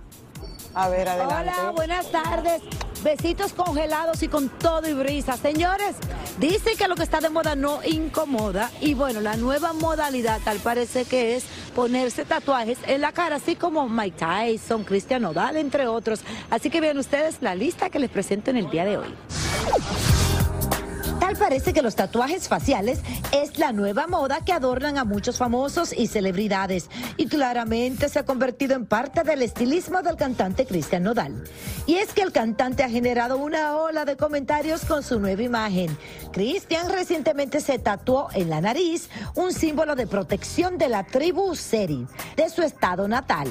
A 0.75 0.88
ver, 0.88 1.09
adelante. 1.09 1.52
Hola, 1.59 1.71
buenas 1.73 2.11
tardes. 2.11 2.62
Besitos 3.02 3.52
congelados 3.52 4.23
y 4.23 4.29
con 4.29 4.49
todo 4.49 4.88
y 4.88 4.95
brisa. 4.95 5.37
Señores, 5.37 5.97
dicen 6.38 6.76
que 6.79 6.87
lo 6.87 6.95
que 6.95 7.02
está 7.02 7.21
de 7.21 7.31
moda 7.31 7.57
no 7.57 7.81
incomoda. 7.85 8.71
Y 8.81 8.95
bueno, 8.95 9.21
la 9.21 9.37
nueva 9.37 9.73
modalidad 9.73 10.41
tal 10.45 10.59
parece 10.59 11.05
que 11.05 11.37
es 11.37 11.45
ponerse 11.75 12.25
tatuajes 12.25 12.79
en 12.87 13.00
la 13.00 13.12
cara, 13.12 13.37
así 13.37 13.57
como 13.57 13.88
Mike 13.88 14.19
Tyson, 14.19 14.85
Cristian 14.85 15.23
Nodal, 15.23 15.57
entre 15.57 15.88
otros. 15.88 16.21
Así 16.49 16.71
que 16.71 16.81
vean 16.81 16.97
ustedes 16.97 17.38
la 17.41 17.55
lista 17.55 17.91
que 17.91 17.99
les 17.99 18.11
presento 18.11 18.50
en 18.50 18.59
el 18.59 18.71
día 18.71 18.85
de 18.85 18.99
hoy. 18.99 19.14
Parece 21.39 21.73
que 21.73 21.83
los 21.83 21.97
tatuajes 21.97 22.49
faciales 22.49 23.01
es 23.33 23.59
la 23.59 23.73
nueva 23.73 24.07
moda 24.07 24.45
que 24.45 24.53
adornan 24.53 24.97
a 24.97 25.05
muchos 25.05 25.39
famosos 25.39 25.93
y 25.93 26.07
celebridades 26.07 26.89
y 27.17 27.27
claramente 27.27 28.09
se 28.09 28.21
ha 28.21 28.25
convertido 28.25 28.75
en 28.75 28.87
parte 28.87 29.23
del 29.23 29.43
estilismo 29.43 30.03
del 30.03 30.17
cantante 30.17 30.67
Cristian 30.67 31.03
Nodal. 31.03 31.45
Y 31.87 31.97
es 31.97 32.12
que 32.12 32.23
el 32.23 32.33
cantante 32.33 32.85
ha 32.85 32.89
generado 32.89 33.37
una 33.39 33.77
ola 33.77 34.05
de 34.05 34.17
comentarios 34.17 34.85
con 34.85 35.03
su 35.03 35.19
nueva 35.21 35.43
imagen. 35.43 35.97
Cristian 36.33 36.91
recientemente 36.91 37.61
se 37.61 37.79
tatuó 37.79 38.29
en 38.35 38.49
la 38.49 38.61
nariz 38.61 39.09
un 39.35 39.53
símbolo 39.53 39.95
de 39.97 40.07
protección 40.07 40.79
de 40.79 40.89
la 40.89 41.05
tribu 41.05 41.55
Seri, 41.55 42.07
de 42.37 42.49
su 42.51 42.62
estado 42.62 43.09
natal. 43.09 43.49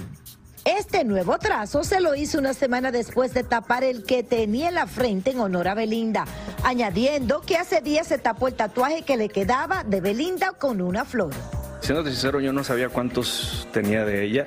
Este 0.63 1.03
nuevo 1.03 1.39
trazo 1.39 1.84
se 1.84 2.00
lo 2.00 2.13
hizo 2.13 2.38
una 2.38 2.53
semana 2.53 2.91
después 2.91 3.34
de 3.34 3.44
tapar 3.44 3.84
el 3.84 4.03
que 4.03 4.22
tenía 4.22 4.70
en 4.70 4.75
la 4.75 4.86
frente 4.86 5.32
en 5.32 5.39
honor 5.39 5.68
a 5.68 5.74
Belinda, 5.74 6.25
añadiendo 6.63 7.41
que 7.41 7.58
hace 7.58 7.82
días 7.82 8.06
se 8.06 8.20
tapó 8.20 8.48
el 8.48 8.53
tatuaje 8.53 9.01
que 9.01 9.18
le 9.18 9.30
quedaba 9.30 9.84
de 9.84 10.01
Belinda 10.01 10.51
con 10.51 10.82
una 10.82 11.03
flor. 11.03 11.34
Siéndote 11.80 12.12
sincero, 12.12 12.41
yo 12.41 12.53
no 12.53 12.63
sabía 12.63 12.89
cuántos 12.89 13.68
tenía 13.74 14.06
de 14.06 14.24
ella. 14.24 14.46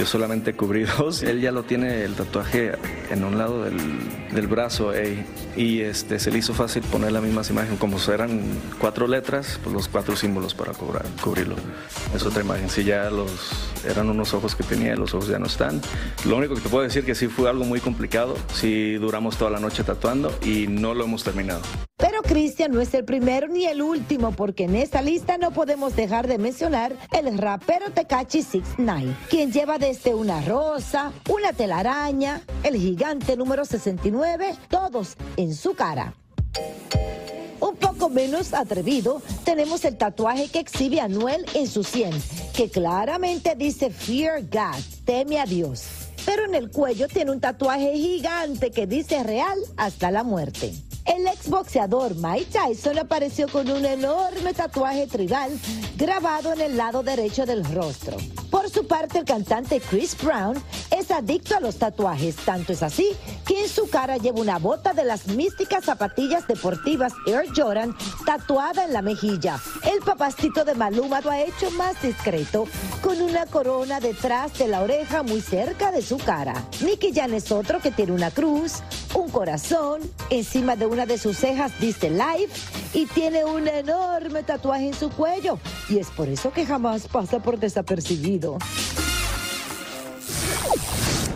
Yo 0.00 0.06
solamente 0.06 0.54
cubrí 0.54 0.84
dos. 0.98 1.22
Él 1.22 1.42
ya 1.42 1.52
lo 1.52 1.64
tiene 1.64 2.04
el 2.04 2.14
tatuaje 2.14 2.72
en 3.10 3.22
un 3.22 3.36
lado 3.36 3.64
del, 3.64 3.76
del 4.32 4.46
brazo 4.46 4.94
ey, 4.94 5.26
y 5.58 5.80
este, 5.80 6.18
se 6.18 6.30
le 6.30 6.38
hizo 6.38 6.54
fácil 6.54 6.82
poner 6.84 7.12
la 7.12 7.20
misma 7.20 7.42
imagen. 7.50 7.76
Como 7.76 7.98
eran 8.10 8.40
cuatro 8.78 9.06
letras, 9.06 9.60
pues 9.62 9.74
los 9.74 9.88
cuatro 9.88 10.16
símbolos 10.16 10.54
para 10.54 10.72
cubrirlo. 10.72 11.56
Es 12.14 12.24
otra 12.24 12.42
imagen. 12.42 12.70
Si 12.70 12.82
ya 12.82 13.10
los 13.10 13.74
eran 13.84 14.08
unos 14.08 14.32
ojos 14.32 14.56
que 14.56 14.62
tenía, 14.62 14.96
los 14.96 15.12
ojos 15.12 15.28
ya 15.28 15.38
no 15.38 15.44
están. 15.44 15.82
Lo 16.24 16.38
único 16.38 16.54
que 16.54 16.62
te 16.62 16.70
puedo 16.70 16.82
decir 16.82 17.04
que 17.04 17.14
sí 17.14 17.28
fue 17.28 17.50
algo 17.50 17.64
muy 17.64 17.80
complicado. 17.80 18.36
Sí 18.54 18.94
duramos 18.94 19.36
toda 19.36 19.50
la 19.50 19.60
noche 19.60 19.84
tatuando 19.84 20.34
y 20.42 20.66
no 20.66 20.94
lo 20.94 21.04
hemos 21.04 21.24
terminado. 21.24 21.60
Cristian 22.30 22.70
no 22.70 22.80
es 22.80 22.94
el 22.94 23.04
primero 23.04 23.48
ni 23.48 23.66
el 23.66 23.82
último, 23.82 24.30
porque 24.30 24.62
en 24.62 24.76
esta 24.76 25.02
lista 25.02 25.36
no 25.36 25.50
podemos 25.50 25.96
dejar 25.96 26.28
de 26.28 26.38
mencionar 26.38 26.94
el 27.10 27.36
rapero 27.36 27.90
Tecachi 27.90 28.42
69, 28.42 29.16
quien 29.28 29.50
lleva 29.50 29.78
desde 29.78 30.14
una 30.14 30.40
rosa, 30.42 31.12
una 31.28 31.52
telaraña, 31.52 32.40
el 32.62 32.76
gigante 32.76 33.36
número 33.36 33.64
69, 33.64 34.54
todos 34.68 35.16
en 35.36 35.56
su 35.56 35.74
cara. 35.74 36.14
Un 37.58 37.74
poco 37.74 38.08
menos 38.08 38.54
atrevido, 38.54 39.20
tenemos 39.42 39.84
el 39.84 39.96
tatuaje 39.96 40.46
que 40.46 40.60
exhibe 40.60 41.00
Anuel 41.00 41.44
en 41.54 41.66
su 41.66 41.82
100, 41.82 42.12
que 42.54 42.70
claramente 42.70 43.56
dice 43.56 43.90
Fear 43.90 44.42
God, 44.42 44.80
teme 45.04 45.40
a 45.40 45.46
Dios. 45.46 45.82
Pero 46.24 46.44
en 46.44 46.54
el 46.54 46.70
cuello 46.70 47.08
tiene 47.08 47.32
un 47.32 47.40
tatuaje 47.40 47.92
gigante 47.94 48.70
que 48.70 48.86
dice 48.86 49.24
real 49.24 49.58
hasta 49.76 50.12
la 50.12 50.22
muerte. 50.22 50.72
El 51.12 51.26
exboxeador 51.26 52.14
Mike 52.14 52.52
Tyson 52.52 52.96
apareció 53.00 53.48
con 53.48 53.68
un 53.68 53.84
enorme 53.84 54.54
tatuaje 54.54 55.08
tribal 55.08 55.50
grabado 55.96 56.52
en 56.52 56.60
el 56.60 56.76
lado 56.76 57.02
derecho 57.02 57.44
del 57.46 57.64
rostro. 57.64 58.16
Por 58.48 58.70
su 58.70 58.86
parte, 58.86 59.18
el 59.18 59.24
cantante 59.24 59.80
Chris 59.80 60.16
Brown 60.22 60.56
es 60.96 61.10
adicto 61.10 61.56
a 61.56 61.60
los 61.60 61.76
tatuajes, 61.76 62.36
tanto 62.36 62.72
es 62.72 62.82
así 62.82 63.10
que 63.44 63.62
en 63.62 63.68
su 63.68 63.88
cara 63.88 64.18
lleva 64.18 64.40
una 64.40 64.58
bota 64.58 64.92
de 64.92 65.04
las 65.04 65.26
místicas 65.26 65.84
zapatillas 65.84 66.46
deportivas 66.46 67.12
Air 67.26 67.46
Jordan 67.56 67.96
tatuada 68.24 68.84
en 68.84 68.92
la 68.92 69.02
mejilla. 69.02 69.60
El 69.92 70.00
papacito 70.00 70.64
de 70.64 70.74
Maluma 70.74 71.20
lo 71.20 71.30
ha 71.30 71.40
hecho 71.40 71.70
más 71.72 72.00
discreto, 72.02 72.66
con 73.02 73.20
una 73.20 73.46
corona 73.46 73.98
detrás 73.98 74.56
de 74.58 74.68
la 74.68 74.82
oreja 74.82 75.22
muy 75.22 75.40
cerca 75.40 75.90
de 75.90 76.02
su 76.02 76.18
cara. 76.18 76.54
Nicky 76.84 77.12
Jan 77.12 77.34
es 77.34 77.50
otro 77.50 77.80
que 77.80 77.90
tiene 77.90 78.12
una 78.12 78.30
cruz, 78.30 78.82
un 79.14 79.28
corazón, 79.30 80.00
encima 80.30 80.76
de 80.76 80.86
una 80.86 80.99
de 81.06 81.18
sus 81.18 81.36
cejas 81.36 81.78
dice 81.80 82.10
Life 82.10 82.48
y 82.92 83.06
tiene 83.06 83.44
un 83.44 83.68
enorme 83.68 84.42
tatuaje 84.42 84.88
en 84.88 84.94
su 84.94 85.10
cuello. 85.10 85.58
Y 85.88 85.98
es 85.98 86.08
por 86.08 86.28
eso 86.28 86.52
que 86.52 86.66
jamás 86.66 87.08
pasa 87.08 87.40
por 87.40 87.58
desapercibido. 87.58 88.58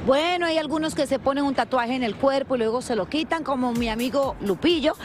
Bueno, 0.07 0.45
hay 0.45 0.59
algunos 0.59 0.95
que 0.95 1.07
se 1.07 1.19
ponen 1.19 1.45
un 1.45 1.55
tatuaje 1.55 1.95
en 1.95 2.03
el 2.03 2.15
cuerpo 2.15 2.57
y 2.57 2.59
luego 2.59 2.83
se 2.83 2.95
lo 2.95 3.07
quitan, 3.07 3.43
como 3.43 3.73
mi 3.73 3.89
amigo 3.89 4.37
Lupillo, 4.41 4.97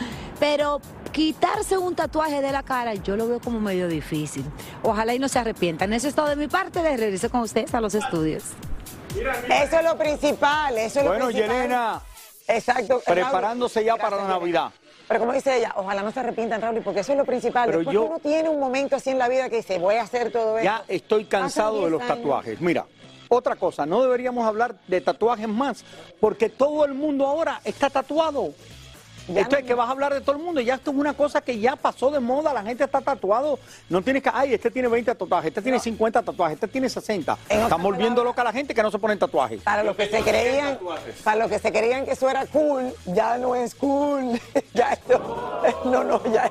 pero 0.41 0.81
quitarse 1.13 1.77
un 1.77 1.95
tatuaje 1.95 2.41
de 2.41 2.51
la 2.51 2.63
cara 2.63 2.93
yo 2.95 3.15
lo 3.15 3.27
veo 3.27 3.39
como 3.39 3.61
medio 3.61 3.87
difícil. 3.87 4.43
Ojalá 4.83 5.13
y 5.13 5.19
no 5.19 5.29
se 5.29 5.39
arrepientan. 5.39 5.93
Eso 5.93 6.09
es 6.09 6.15
todo 6.15 6.27
de 6.27 6.35
mi 6.35 6.47
parte. 6.47 6.83
Les 6.83 6.99
regreso 6.99 7.29
con 7.29 7.41
ustedes 7.41 7.73
a 7.73 7.79
los 7.81 7.95
estudios. 7.95 8.43
Eso 9.49 9.77
es 9.77 9.83
lo 9.83 9.97
principal, 9.97 10.77
eso 10.77 10.99
es 10.99 11.05
Bueno, 11.05 11.25
lo 11.25 11.31
principal. 11.31 11.55
Yelena, 11.55 12.01
Exacto. 12.49 13.01
preparándose 13.05 13.83
ya 13.83 13.95
para 13.95 14.17
la 14.17 14.27
Navidad. 14.27 14.71
Pero 15.07 15.19
como 15.21 15.33
dice 15.33 15.57
ella, 15.57 15.73
ojalá 15.75 16.03
no 16.03 16.11
se 16.11 16.19
arrepientan, 16.19 16.61
Raúl, 16.61 16.81
porque 16.83 16.99
eso 16.99 17.13
es 17.13 17.17
lo 17.17 17.25
principal. 17.25 17.65
Pero 17.67 17.79
Después 17.79 17.93
yo- 17.95 18.03
uno 18.03 18.19
tiene 18.19 18.49
un 18.49 18.59
momento 18.59 18.95
así 18.95 19.09
en 19.09 19.17
la 19.17 19.27
vida 19.27 19.49
que 19.49 19.57
dice, 19.57 19.79
voy 19.79 19.95
a 19.95 20.03
hacer 20.03 20.31
todo 20.31 20.57
esto. 20.57 20.63
Ya 20.65 20.83
estoy 20.87 21.25
cansado 21.25 21.83
de 21.85 21.89
los 21.89 21.99
10 21.99 22.11
años. 22.11 22.23
tatuajes. 22.23 22.61
Mira, 22.61 22.85
otra 23.27 23.55
cosa, 23.55 23.85
no 23.85 24.01
deberíamos 24.03 24.45
hablar 24.45 24.75
de 24.87 25.01
tatuajes 25.01 25.47
más, 25.47 25.83
porque 26.19 26.49
todo 26.49 26.85
el 26.85 26.93
mundo 26.93 27.25
ahora 27.25 27.59
está 27.63 27.89
tatuado. 27.89 28.53
Esto 29.35 29.57
es 29.57 29.63
que 29.63 29.73
vas 29.73 29.87
a 29.87 29.91
hablar 29.91 30.13
de 30.13 30.21
todo 30.21 30.35
el 30.35 30.41
mundo, 30.41 30.61
ya 30.61 30.75
esto 30.75 30.91
es 30.91 30.97
una 30.97 31.13
cosa 31.13 31.41
que 31.41 31.59
ya 31.59 31.75
pasó 31.75 32.09
de 32.11 32.19
moda, 32.19 32.53
la 32.53 32.63
gente 32.63 32.83
está 32.83 33.01
tatuado, 33.01 33.59
no 33.89 34.01
tienes 34.01 34.23
que, 34.23 34.29
ay, 34.33 34.53
este 34.53 34.71
tiene 34.71 34.87
20 34.87 35.13
tatuajes, 35.15 35.49
este 35.49 35.61
tiene 35.61 35.79
50 35.79 36.21
tatuajes, 36.21 36.55
este 36.55 36.67
tiene 36.67 36.89
60. 36.89 37.37
Están 37.47 37.83
volviendo 37.83 38.23
loca 38.23 38.41
a 38.41 38.45
la 38.45 38.53
gente 38.53 38.73
que 38.73 38.83
no 38.83 38.91
se 38.91 38.99
ponen 38.99 39.19
tatuajes. 39.19 39.61
Para 39.61 39.83
los 39.83 39.95
que 39.95 40.07
se 40.07 40.21
creían, 40.21 40.79
para 41.23 41.37
los 41.37 41.49
que 41.49 41.59
se 41.59 41.71
creían 41.71 42.05
que 42.05 42.11
eso 42.11 42.29
era 42.29 42.45
cool, 42.47 42.93
ya 43.05 43.37
no 43.37 43.55
es 43.55 43.75
cool. 43.75 44.39
ya 44.73 44.93
esto, 44.93 45.61
no, 45.85 46.03
no, 46.03 46.21
ya, 46.31 46.49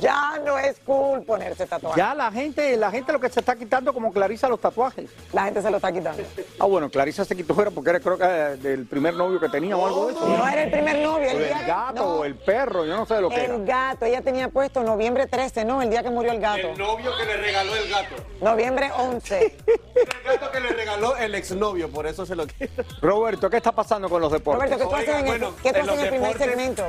ya 0.00 0.40
no 0.44 0.58
es 0.58 0.78
cool 0.80 1.22
ponerse 1.22 1.66
tatuaje. 1.66 1.98
Ya 1.98 2.14
la 2.14 2.30
gente, 2.30 2.76
la 2.76 2.90
gente 2.90 3.12
lo 3.12 3.20
que 3.20 3.28
se 3.28 3.40
está 3.40 3.56
quitando 3.56 3.92
como 3.92 4.12
Clarisa 4.12 4.48
los 4.48 4.60
tatuajes. 4.60 5.10
La 5.32 5.44
gente 5.44 5.62
se 5.62 5.70
lo 5.70 5.76
está 5.76 5.92
quitando. 5.92 6.22
Ah, 6.58 6.66
bueno, 6.66 6.88
Clarisa 6.90 7.24
se 7.24 7.34
quitó 7.36 7.60
era 7.60 7.70
porque 7.70 7.90
era 7.90 8.00
creo 8.00 8.18
que 8.18 8.24
eh, 8.24 8.56
del 8.56 8.86
primer 8.86 9.14
novio 9.14 9.38
que 9.40 9.48
tenía 9.48 9.76
o 9.76 9.86
algo 9.86 10.06
de 10.06 10.12
eso. 10.14 10.26
No 10.28 10.48
era 10.48 10.62
el 10.64 10.70
primer 10.70 10.98
novio, 10.98 11.30
el 11.30 11.38
día 11.38 11.52
el 11.52 11.58
que- 11.60 11.66
gato 11.66 11.94
no. 12.02 12.06
o 12.16 12.24
el 12.24 12.34
perro, 12.34 12.84
yo 12.84 12.96
no 12.96 13.06
sé 13.06 13.14
de 13.14 13.20
lo 13.20 13.28
que 13.28 13.44
era. 13.44 13.54
El 13.54 13.64
gato, 13.64 14.04
ella 14.06 14.22
tenía 14.22 14.48
puesto 14.48 14.82
noviembre 14.82 15.26
13, 15.26 15.64
¿no? 15.64 15.82
El 15.82 15.90
día 15.90 16.02
que 16.02 16.10
murió 16.10 16.32
el 16.32 16.40
gato. 16.40 16.68
El 16.70 16.78
novio 16.78 17.10
que 17.16 17.24
le 17.26 17.36
regaló 17.36 17.74
el 17.76 17.88
gato. 17.88 18.14
Noviembre 18.40 18.90
11. 18.96 19.56
El 19.94 20.38
gato 20.38 20.50
que 20.50 20.60
le 20.60 20.68
regaló 20.70 21.16
el 21.16 21.34
exnovio, 21.34 21.88
por 21.90 22.06
eso 22.06 22.26
se 22.26 22.34
lo 22.34 22.46
quita. 22.46 22.82
Roberto, 23.00 23.48
¿qué 23.48 23.58
está 23.58 23.72
pasando 23.72 24.08
con 24.08 24.20
los 24.20 24.32
deportes? 24.32 24.70
Roberto, 24.70 24.84
¿qué 24.84 24.90
tú 24.90 24.96
haces 24.96 25.20
en 25.20 25.28
el, 25.28 25.40
¿qué 25.62 25.72
tú 25.72 25.78
en 25.78 25.80
haces 25.80 25.80
en 25.80 25.86
los 25.86 25.98
el 25.98 26.08
primer 26.08 26.36
segmento? 26.38 26.84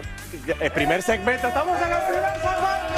El 0.60 0.72
primer 0.72 1.02
segmento, 1.04 1.48
estamos 1.48 1.78
en 1.82 1.92
el 1.92 1.98
primer 2.04 2.34
segmento. 2.34 2.95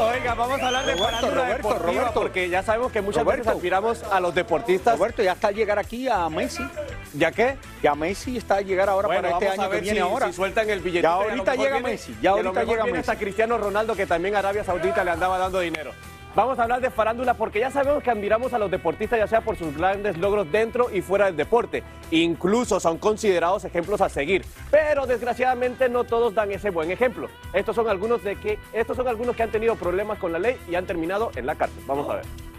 Oiga, 0.00 0.34
vamos 0.34 0.60
a 0.62 0.66
hablar 0.66 0.86
de 0.86 0.94
Roberto, 0.94 1.30
Roberto, 1.30 1.68
deportiva, 1.68 1.92
Roberto. 1.92 2.20
porque 2.20 2.48
ya 2.48 2.62
sabemos 2.62 2.90
que 2.92 3.00
muchas 3.00 3.22
Roberto. 3.22 3.44
veces 3.44 3.54
aspiramos 3.56 4.02
a 4.10 4.20
los 4.20 4.34
deportistas. 4.34 4.98
Roberto, 4.98 5.22
ya 5.22 5.32
está 5.32 5.50
llegar 5.50 5.78
aquí 5.78 6.08
a 6.08 6.28
Messi. 6.28 6.66
¿Ya 7.14 7.30
qué? 7.32 7.56
Ya 7.82 7.94
Messi 7.94 8.36
está 8.36 8.56
a 8.56 8.60
llegar 8.60 8.88
ahora 8.88 9.08
Bueno, 9.08 9.22
para 9.22 9.34
este 9.34 9.48
año 9.60 9.70
que 9.70 9.80
viene 9.80 9.96
si, 9.98 10.02
ahora. 10.02 10.26
si 10.28 10.32
sueltan 10.32 10.70
el 10.70 10.80
billete. 10.80 11.02
Ya 11.02 11.12
ahorita 11.12 11.54
llega 11.54 11.80
Messi, 11.80 12.16
ya 12.22 12.30
ahorita 12.30 12.64
llega 12.64 12.84
viene 12.84 12.98
Messi. 12.98 13.10
hasta 13.10 13.16
Cristiano 13.18 13.58
Ronaldo, 13.58 13.94
que 13.94 14.06
también 14.06 14.36
Arabia 14.36 14.64
Saudita 14.64 15.04
le 15.04 15.10
andaba 15.10 15.38
dando 15.38 15.60
dinero. 15.60 15.92
Vamos 16.36 16.60
a 16.60 16.62
hablar 16.62 16.80
de 16.80 16.90
farándula 16.90 17.34
porque 17.34 17.58
ya 17.58 17.72
sabemos 17.72 18.04
que 18.04 18.10
admiramos 18.10 18.52
a 18.52 18.58
los 18.58 18.70
deportistas 18.70 19.18
ya 19.18 19.26
sea 19.26 19.40
por 19.40 19.56
sus 19.56 19.76
grandes 19.76 20.16
logros 20.16 20.50
dentro 20.52 20.88
y 20.88 21.00
fuera 21.00 21.26
del 21.26 21.36
deporte. 21.36 21.82
Incluso 22.12 22.78
son 22.78 22.98
considerados 22.98 23.64
ejemplos 23.64 24.00
a 24.00 24.08
seguir. 24.08 24.44
Pero 24.70 25.06
desgraciadamente 25.06 25.88
no 25.88 26.04
todos 26.04 26.32
dan 26.32 26.52
ese 26.52 26.70
buen 26.70 26.92
ejemplo. 26.92 27.28
Estos 27.52 27.74
son 27.74 27.88
algunos 27.88 28.22
de 28.22 28.36
que 28.36 28.60
estos 28.72 28.96
son 28.96 29.08
algunos 29.08 29.34
que 29.34 29.42
han 29.42 29.50
tenido 29.50 29.74
problemas 29.74 30.18
con 30.18 30.30
la 30.32 30.38
ley 30.38 30.56
y 30.70 30.76
han 30.76 30.86
terminado 30.86 31.32
en 31.34 31.46
la 31.46 31.56
cárcel. 31.56 31.82
Vamos 31.88 32.08
a 32.08 32.16
ver. 32.16 32.49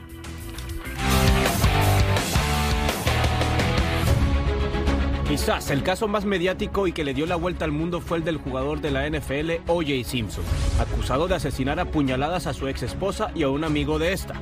Quizás 5.32 5.72
el 5.72 5.82
caso 5.82 6.10
más 6.10 6.26
mediático 6.26 6.88
y 6.88 6.92
que 6.92 7.06
le 7.06 7.14
dio 7.14 7.26
la 7.26 7.38
vuelta 7.38 7.64
al 7.64 7.72
mundo 7.72 8.02
fue 8.02 8.18
el 8.18 8.26
del 8.26 8.36
jugador 8.36 8.82
de 8.82 8.92
la 8.92 9.10
NFL, 9.10 9.62
O.J. 9.66 10.04
Simpson, 10.04 10.44
acusado 10.78 11.30
de 11.30 11.36
asesinar 11.36 11.80
a 11.80 11.86
puñaladas 11.86 12.48
a 12.48 12.54
su 12.54 12.68
ex 12.68 12.84
esposa 12.84 13.32
y 13.34 13.44
a 13.44 13.50
un 13.50 13.64
amigo 13.64 13.98
de 13.98 14.12
esta. 14.12 14.34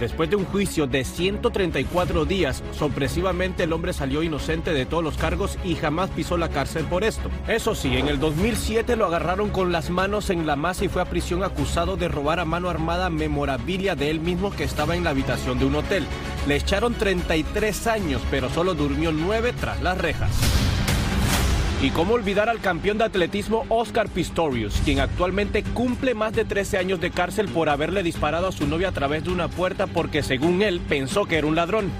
Después 0.00 0.30
de 0.30 0.34
un 0.34 0.44
juicio 0.44 0.88
de 0.88 1.04
134 1.04 2.24
días, 2.24 2.64
sorpresivamente 2.72 3.62
el 3.62 3.72
hombre 3.72 3.92
salió 3.92 4.24
inocente 4.24 4.72
de 4.72 4.84
todos 4.84 5.04
los 5.04 5.16
cargos 5.16 5.56
y 5.62 5.76
jamás 5.76 6.10
pisó 6.10 6.36
la 6.36 6.48
cárcel 6.48 6.86
por 6.86 7.04
esto. 7.04 7.30
Eso 7.46 7.76
sí, 7.76 7.96
en 7.96 8.08
el 8.08 8.18
2007 8.18 8.96
lo 8.96 9.06
agarraron 9.06 9.50
con 9.50 9.70
las 9.70 9.90
manos 9.90 10.28
en 10.30 10.44
la 10.44 10.56
masa 10.56 10.84
y 10.84 10.88
fue 10.88 11.02
a 11.02 11.04
prisión 11.04 11.44
acusado 11.44 11.96
de 11.96 12.08
robar 12.08 12.40
a 12.40 12.44
mano 12.44 12.68
armada 12.68 13.10
memorabilia 13.10 13.94
de 13.94 14.10
él 14.10 14.18
mismo 14.18 14.50
que 14.50 14.64
estaba 14.64 14.96
en 14.96 15.04
la 15.04 15.10
habitación 15.10 15.60
de 15.60 15.66
un 15.66 15.76
hotel. 15.76 16.04
Le 16.48 16.56
echaron 16.56 16.94
33 16.94 17.86
años, 17.86 18.20
pero 18.28 18.50
solo 18.50 18.74
durmió 18.74 19.12
9 19.12 19.52
tras 19.52 19.80
las 19.82 19.96
rejas. 19.98 20.31
Y 21.82 21.90
cómo 21.90 22.14
olvidar 22.14 22.48
al 22.48 22.60
campeón 22.60 22.98
de 22.98 23.04
atletismo 23.04 23.66
Oscar 23.68 24.08
Pistorius, 24.08 24.80
quien 24.84 25.00
actualmente 25.00 25.64
cumple 25.64 26.14
más 26.14 26.32
de 26.32 26.44
13 26.44 26.78
años 26.78 27.00
de 27.00 27.10
cárcel 27.10 27.48
por 27.48 27.68
haberle 27.68 28.04
disparado 28.04 28.46
a 28.46 28.52
su 28.52 28.68
novia 28.68 28.90
a 28.90 28.92
través 28.92 29.24
de 29.24 29.30
una 29.30 29.48
puerta 29.48 29.88
porque 29.88 30.22
según 30.22 30.62
él 30.62 30.80
pensó 30.80 31.24
que 31.24 31.38
era 31.38 31.46
un 31.48 31.56
ladrón. 31.56 31.90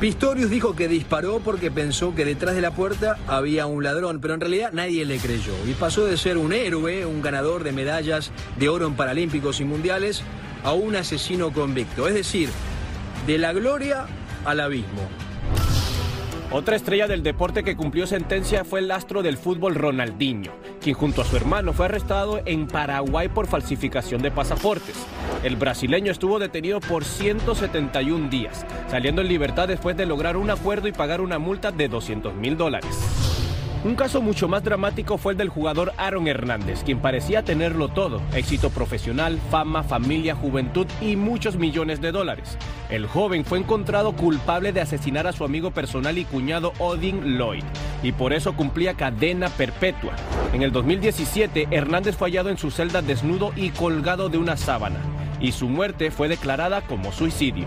Pistorius 0.00 0.50
dijo 0.50 0.76
que 0.76 0.88
disparó 0.88 1.40
porque 1.40 1.70
pensó 1.70 2.14
que 2.14 2.24
detrás 2.24 2.54
de 2.54 2.60
la 2.60 2.72
puerta 2.72 3.16
había 3.26 3.66
un 3.66 3.82
ladrón, 3.82 4.20
pero 4.20 4.34
en 4.34 4.40
realidad 4.40 4.72
nadie 4.72 5.06
le 5.06 5.18
creyó 5.18 5.54
y 5.66 5.72
pasó 5.74 6.04
de 6.04 6.16
ser 6.18 6.36
un 6.36 6.52
héroe, 6.52 7.06
un 7.06 7.22
ganador 7.22 7.62
de 7.62 7.72
medallas 7.72 8.32
de 8.58 8.68
oro 8.68 8.86
en 8.86 8.96
Paralímpicos 8.96 9.60
y 9.60 9.64
Mundiales, 9.64 10.24
a 10.64 10.72
un 10.72 10.96
asesino 10.96 11.52
convicto, 11.52 12.06
es 12.06 12.14
decir, 12.14 12.50
de 13.26 13.38
la 13.38 13.52
gloria 13.52 14.06
al 14.44 14.60
abismo. 14.60 15.08
Otra 16.54 16.76
estrella 16.76 17.08
del 17.08 17.22
deporte 17.22 17.64
que 17.64 17.76
cumplió 17.76 18.06
sentencia 18.06 18.62
fue 18.62 18.80
el 18.80 18.90
astro 18.90 19.22
del 19.22 19.38
fútbol 19.38 19.74
Ronaldinho, 19.74 20.52
quien 20.82 20.94
junto 20.94 21.22
a 21.22 21.24
su 21.24 21.34
hermano 21.34 21.72
fue 21.72 21.86
arrestado 21.86 22.42
en 22.44 22.66
Paraguay 22.66 23.30
por 23.30 23.46
falsificación 23.46 24.20
de 24.20 24.30
pasaportes. 24.30 24.94
El 25.42 25.56
brasileño 25.56 26.12
estuvo 26.12 26.38
detenido 26.38 26.80
por 26.80 27.04
171 27.04 28.28
días, 28.28 28.66
saliendo 28.88 29.22
en 29.22 29.28
libertad 29.28 29.66
después 29.66 29.96
de 29.96 30.04
lograr 30.04 30.36
un 30.36 30.50
acuerdo 30.50 30.88
y 30.88 30.92
pagar 30.92 31.22
una 31.22 31.38
multa 31.38 31.72
de 31.72 31.88
200 31.88 32.34
mil 32.34 32.58
dólares. 32.58 33.31
Un 33.84 33.96
caso 33.96 34.22
mucho 34.22 34.46
más 34.46 34.62
dramático 34.62 35.18
fue 35.18 35.32
el 35.32 35.38
del 35.38 35.48
jugador 35.48 35.92
Aaron 35.96 36.28
Hernández, 36.28 36.84
quien 36.84 37.00
parecía 37.00 37.42
tenerlo 37.42 37.88
todo, 37.88 38.22
éxito 38.32 38.70
profesional, 38.70 39.40
fama, 39.50 39.82
familia, 39.82 40.36
juventud 40.36 40.86
y 41.00 41.16
muchos 41.16 41.56
millones 41.56 42.00
de 42.00 42.12
dólares. 42.12 42.56
El 42.90 43.08
joven 43.08 43.44
fue 43.44 43.58
encontrado 43.58 44.12
culpable 44.12 44.72
de 44.72 44.82
asesinar 44.82 45.26
a 45.26 45.32
su 45.32 45.44
amigo 45.44 45.72
personal 45.72 46.16
y 46.16 46.24
cuñado 46.24 46.72
Odin 46.78 47.36
Lloyd, 47.36 47.64
y 48.04 48.12
por 48.12 48.32
eso 48.32 48.54
cumplía 48.54 48.94
cadena 48.94 49.48
perpetua. 49.48 50.12
En 50.52 50.62
el 50.62 50.70
2017, 50.70 51.66
Hernández 51.72 52.16
fue 52.16 52.28
hallado 52.28 52.50
en 52.50 52.58
su 52.58 52.70
celda 52.70 53.02
desnudo 53.02 53.50
y 53.56 53.70
colgado 53.70 54.28
de 54.28 54.38
una 54.38 54.56
sábana, 54.56 55.00
y 55.42 55.52
su 55.52 55.68
muerte 55.68 56.10
fue 56.10 56.28
declarada 56.28 56.86
como 56.86 57.12
suicidio. 57.12 57.66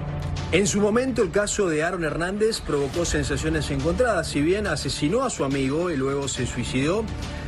En 0.52 0.66
su 0.66 0.80
momento 0.80 1.22
el 1.22 1.32
caso 1.32 1.68
de 1.68 1.84
Aaron 1.84 2.06
Hernández 2.06 2.62
provocó 2.62 3.04
sensaciones 3.04 3.70
encontradas, 3.70 4.28
si 4.28 4.42
bien 4.42 4.66
asesinó 4.66 5.24
a 5.24 5.30
su 5.30 5.44
amigo 5.44 5.92
y 5.92 5.98
luego 5.98 6.28
se 6.30 6.48
suicidó, 6.48 7.04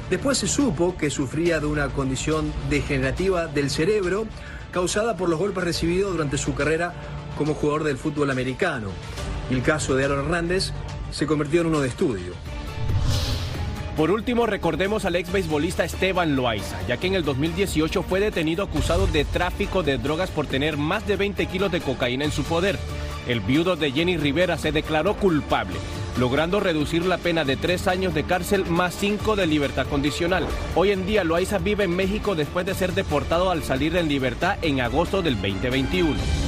después 0.10 0.38
se 0.38 0.48
supo 0.48 0.98
que 0.98 1.10
sufría 1.10 1.60
de 1.62 1.68
una 1.68 1.88
condición 1.88 2.52
degenerativa 2.70 3.48
del 3.48 3.70
cerebro 3.70 4.28
causada 4.72 5.16
por 5.16 5.30
los 5.30 5.40
golpes 5.40 5.64
recibidos 5.64 6.12
durante 6.12 6.38
su 6.38 6.54
carrera 6.54 6.94
como 7.38 7.54
jugador 7.54 7.86
del 7.86 7.98
fútbol 7.98 8.30
americano. 8.30 8.90
El 9.50 9.64
caso 9.64 9.96
de 9.96 10.04
Aaron 10.04 10.26
Hernández 10.26 10.74
se 11.12 11.26
convirtió 11.26 11.62
en 11.62 11.68
uno 11.68 11.80
de 11.80 11.88
estudio. 11.88 12.34
Por 13.98 14.12
último, 14.12 14.46
recordemos 14.46 15.06
al 15.06 15.16
ex 15.16 15.32
beisbolista 15.32 15.84
Esteban 15.84 16.36
Loaiza, 16.36 16.78
ya 16.88 16.98
que 16.98 17.08
en 17.08 17.16
el 17.16 17.24
2018 17.24 18.04
fue 18.04 18.20
detenido 18.20 18.64
acusado 18.64 19.08
de 19.08 19.26
tráfico 19.26 19.82
de 19.82 19.98
drogas 19.98 20.30
por 20.30 20.46
tener 20.46 20.78
más 20.78 21.08
de 21.08 21.16
20 21.16 21.48
kilos 21.48 21.72
de 21.72 21.82
cocaína 21.82 22.24
en 22.24 22.32
su 22.32 22.44
poder. 22.44 22.78
El 23.28 23.40
viudo 23.40 23.76
de 23.76 23.92
Jenny 23.92 24.16
Rivera 24.16 24.60
se 24.60 24.72
declaró 24.72 25.16
culpable, 25.16 25.78
logrando 26.20 26.60
reducir 26.60 27.08
la 27.08 27.18
pena 27.18 27.44
de 27.44 27.58
tres 27.58 27.88
años 27.88 28.14
de 28.14 28.24
cárcel 28.24 28.68
más 28.68 28.94
cinco 28.94 29.36
de 29.36 29.48
libertad 29.48 29.88
condicional. 29.88 30.46
Hoy 30.76 30.92
en 30.92 31.08
día 31.08 31.24
Loaiza 31.24 31.58
vive 31.58 31.86
en 31.86 31.96
México 31.96 32.36
después 32.36 32.68
de 32.68 32.76
ser 32.76 32.94
deportado 32.94 33.50
al 33.50 33.64
salir 33.64 33.96
en 33.96 34.08
libertad 34.08 34.60
en 34.62 34.80
agosto 34.80 35.24
del 35.24 35.42
2021. 35.42 36.47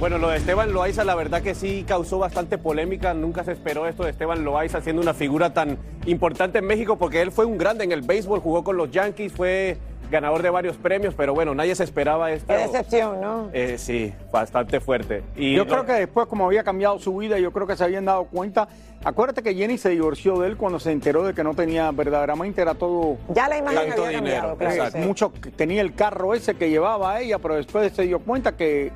Bueno, 0.00 0.16
lo 0.16 0.30
de 0.30 0.38
Esteban 0.38 0.72
Loaiza, 0.72 1.04
la 1.04 1.14
verdad 1.14 1.42
que 1.42 1.54
sí 1.54 1.84
causó 1.86 2.18
bastante 2.18 2.56
polémica. 2.56 3.12
Nunca 3.12 3.44
se 3.44 3.52
esperó 3.52 3.86
esto 3.86 4.04
de 4.04 4.10
Esteban 4.10 4.42
Loaiza 4.44 4.80
siendo 4.80 5.02
una 5.02 5.12
figura 5.12 5.52
tan 5.52 5.76
importante 6.06 6.58
en 6.60 6.64
México, 6.66 6.96
porque 6.96 7.20
él 7.20 7.30
fue 7.30 7.44
un 7.44 7.58
grande 7.58 7.84
en 7.84 7.92
el 7.92 8.00
béisbol, 8.00 8.40
jugó 8.40 8.64
con 8.64 8.78
los 8.78 8.90
Yankees, 8.90 9.30
fue 9.30 9.76
ganador 10.10 10.40
de 10.42 10.48
varios 10.48 10.76
premios, 10.78 11.12
pero 11.14 11.34
bueno, 11.34 11.54
nadie 11.54 11.74
se 11.74 11.84
esperaba 11.84 12.32
esto. 12.32 12.46
Qué 12.48 12.60
decepción, 12.60 13.20
¿no? 13.20 13.50
Eh, 13.52 13.76
sí, 13.76 14.12
bastante 14.32 14.80
fuerte. 14.80 15.22
Y 15.36 15.54
yo 15.54 15.64
lo- 15.64 15.70
creo 15.70 15.84
que 15.84 15.92
después, 15.92 16.26
como 16.28 16.46
había 16.46 16.64
cambiado 16.64 16.98
su 16.98 17.14
vida, 17.18 17.38
yo 17.38 17.52
creo 17.52 17.66
que 17.66 17.76
se 17.76 17.84
habían 17.84 18.06
dado 18.06 18.24
cuenta. 18.24 18.68
Acuérdate 19.04 19.42
que 19.42 19.54
Jenny 19.54 19.76
se 19.76 19.90
divorció 19.90 20.38
de 20.40 20.48
él 20.48 20.56
cuando 20.56 20.80
se 20.80 20.92
enteró 20.92 21.24
de 21.24 21.34
que 21.34 21.44
no 21.44 21.54
tenía, 21.54 21.90
verdaderamente 21.92 22.62
era 22.62 22.74
todo. 22.74 23.18
Ya 23.34 23.48
la 23.48 23.58
imagen 23.58 23.88
tanto 23.88 24.04
había 24.06 24.16
cambiado, 24.18 24.56
dinero. 24.56 24.74
claro. 24.90 24.98
Mucho 25.06 25.30
tenía 25.56 25.82
el 25.82 25.94
carro 25.94 26.34
ese 26.34 26.54
que 26.54 26.70
llevaba 26.70 27.12
a 27.12 27.20
ella, 27.20 27.38
pero 27.38 27.54
después 27.56 27.92
se 27.92 28.02
dio 28.04 28.18
cuenta 28.18 28.56
que 28.56 28.90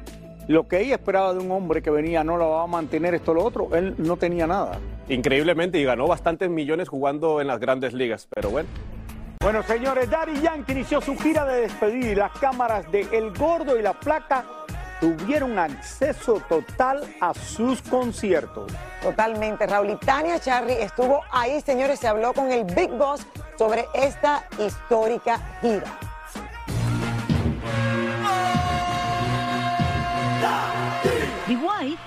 lo 0.49 0.69
que 0.69 0.81
ella 0.81 0.97
esperaba 0.97 1.33
de 1.33 1.41
un 1.41 1.51
hombre 1.51 1.83
que 1.83 1.91
venía, 1.91 2.25
no 2.25 2.37
lo 2.37 2.51
va 2.51 2.63
a 2.65 2.67
mantener 2.67 3.15
esto, 3.15 3.35
lo 3.35 3.45
otro, 3.45 3.75
él 3.75 3.95
no 3.99 4.17
tenía 4.17 4.47
nada. 4.47 4.79
Increíblemente, 5.09 5.79
y 5.79 5.85
ganó 5.85 6.07
bastantes 6.07 6.51
millones 6.51 6.89
jugando 6.89 7.41
en 7.41 7.47
las 7.47 7.61
grandes 7.61 7.93
ligas, 7.93 8.29
pero 8.35 8.51
bueno. 8.51 8.69
Bueno, 9.41 9.63
señores, 9.63 10.09
Daddy 10.09 10.41
Yankee 10.41 10.73
inició 10.73 11.01
su 11.01 11.17
gira 11.19 11.45
de 11.45 11.63
despedida 11.63 12.13
y 12.13 12.15
las 12.15 12.33
cámaras 12.33 12.91
de 12.91 13.07
El 13.13 13.31
Gordo 13.33 13.79
y 13.79 13.83
la 13.83 13.93
Placa 13.93 14.45
tuvieron 15.01 15.59
acceso 15.59 16.41
total 16.49 17.03
a 17.21 17.35
sus 17.35 17.83
conciertos. 17.83 18.73
Totalmente, 19.03 19.67
Raúl. 19.67 19.91
Y 19.91 19.97
Tania 19.97 20.41
Charry 20.41 20.73
estuvo 20.73 21.21
ahí, 21.31 21.61
señores, 21.61 21.99
se 21.99 22.09
habló 22.09 22.33
con 22.33 22.51
el 22.51 22.65
Big 22.65 22.91
Boss 22.91 23.27
sobre 23.59 23.85
esta 23.95 24.49
histórica 24.59 25.39
gira. 25.61 26.14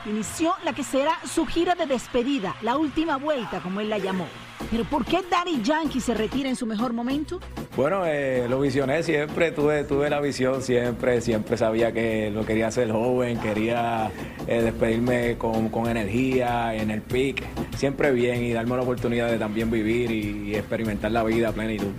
Inició 0.08 0.54
la 0.64 0.74
que 0.74 0.84
será 0.84 1.18
su 1.26 1.46
gira 1.46 1.76
de 1.76 1.86
despedida, 1.86 2.56
la 2.62 2.78
última 2.78 3.18
vuelta, 3.18 3.60
como 3.60 3.82
él 3.82 3.90
la 3.90 3.98
llamó. 3.98 4.28
Pero 4.72 4.84
¿por 4.86 5.06
qué 5.06 5.24
Daddy 5.30 5.62
Yankee 5.62 6.02
se 6.02 6.14
retira 6.14 6.50
en 6.50 6.56
su 6.56 6.66
mejor 6.66 6.92
momento? 6.94 7.40
Bueno, 7.76 8.04
eh, 8.06 8.48
lo 8.50 8.60
visioné 8.60 9.04
siempre, 9.04 9.52
tuve, 9.52 9.84
tuve 9.84 10.10
la 10.10 10.20
visión 10.20 10.62
siempre, 10.62 11.22
siempre 11.22 11.58
sabía 11.58 11.92
que 11.92 12.32
lo 12.32 12.46
quería 12.46 12.68
hacer 12.68 12.92
joven, 12.92 13.40
quería 13.40 14.12
eh, 14.48 14.62
despedirme 14.62 15.38
con, 15.38 15.70
con, 15.70 15.88
energía, 15.88 16.74
en 16.74 16.90
el 16.90 17.02
pic, 17.02 17.44
siempre 17.76 18.12
bien 18.12 18.44
y 18.44 18.54
darme 18.54 18.76
la 18.76 18.82
oportunidad 18.82 19.30
de 19.30 19.38
también 19.38 19.70
vivir 19.70 20.10
y, 20.12 20.50
y 20.50 20.56
experimentar 20.56 21.12
la 21.12 21.24
vida 21.24 21.50
a 21.50 21.52
plenitud. 21.52 21.92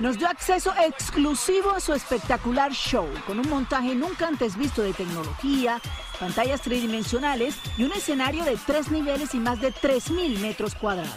Nos 0.00 0.18
dio 0.18 0.28
acceso 0.28 0.72
exclusivo 0.82 1.70
a 1.72 1.80
su 1.80 1.92
espectacular 1.92 2.72
show, 2.72 3.06
con 3.26 3.38
un 3.38 3.48
montaje 3.48 3.94
nunca 3.94 4.28
antes 4.28 4.56
visto 4.56 4.82
de 4.82 4.94
tecnología, 4.94 5.78
pantallas 6.18 6.62
tridimensionales 6.62 7.54
y 7.76 7.84
un 7.84 7.92
escenario 7.92 8.44
de 8.44 8.56
tres 8.66 8.90
niveles 8.90 9.34
y 9.34 9.38
más 9.38 9.60
de 9.60 9.72
3.000 9.72 10.38
metros 10.40 10.74
cuadrados. 10.74 11.14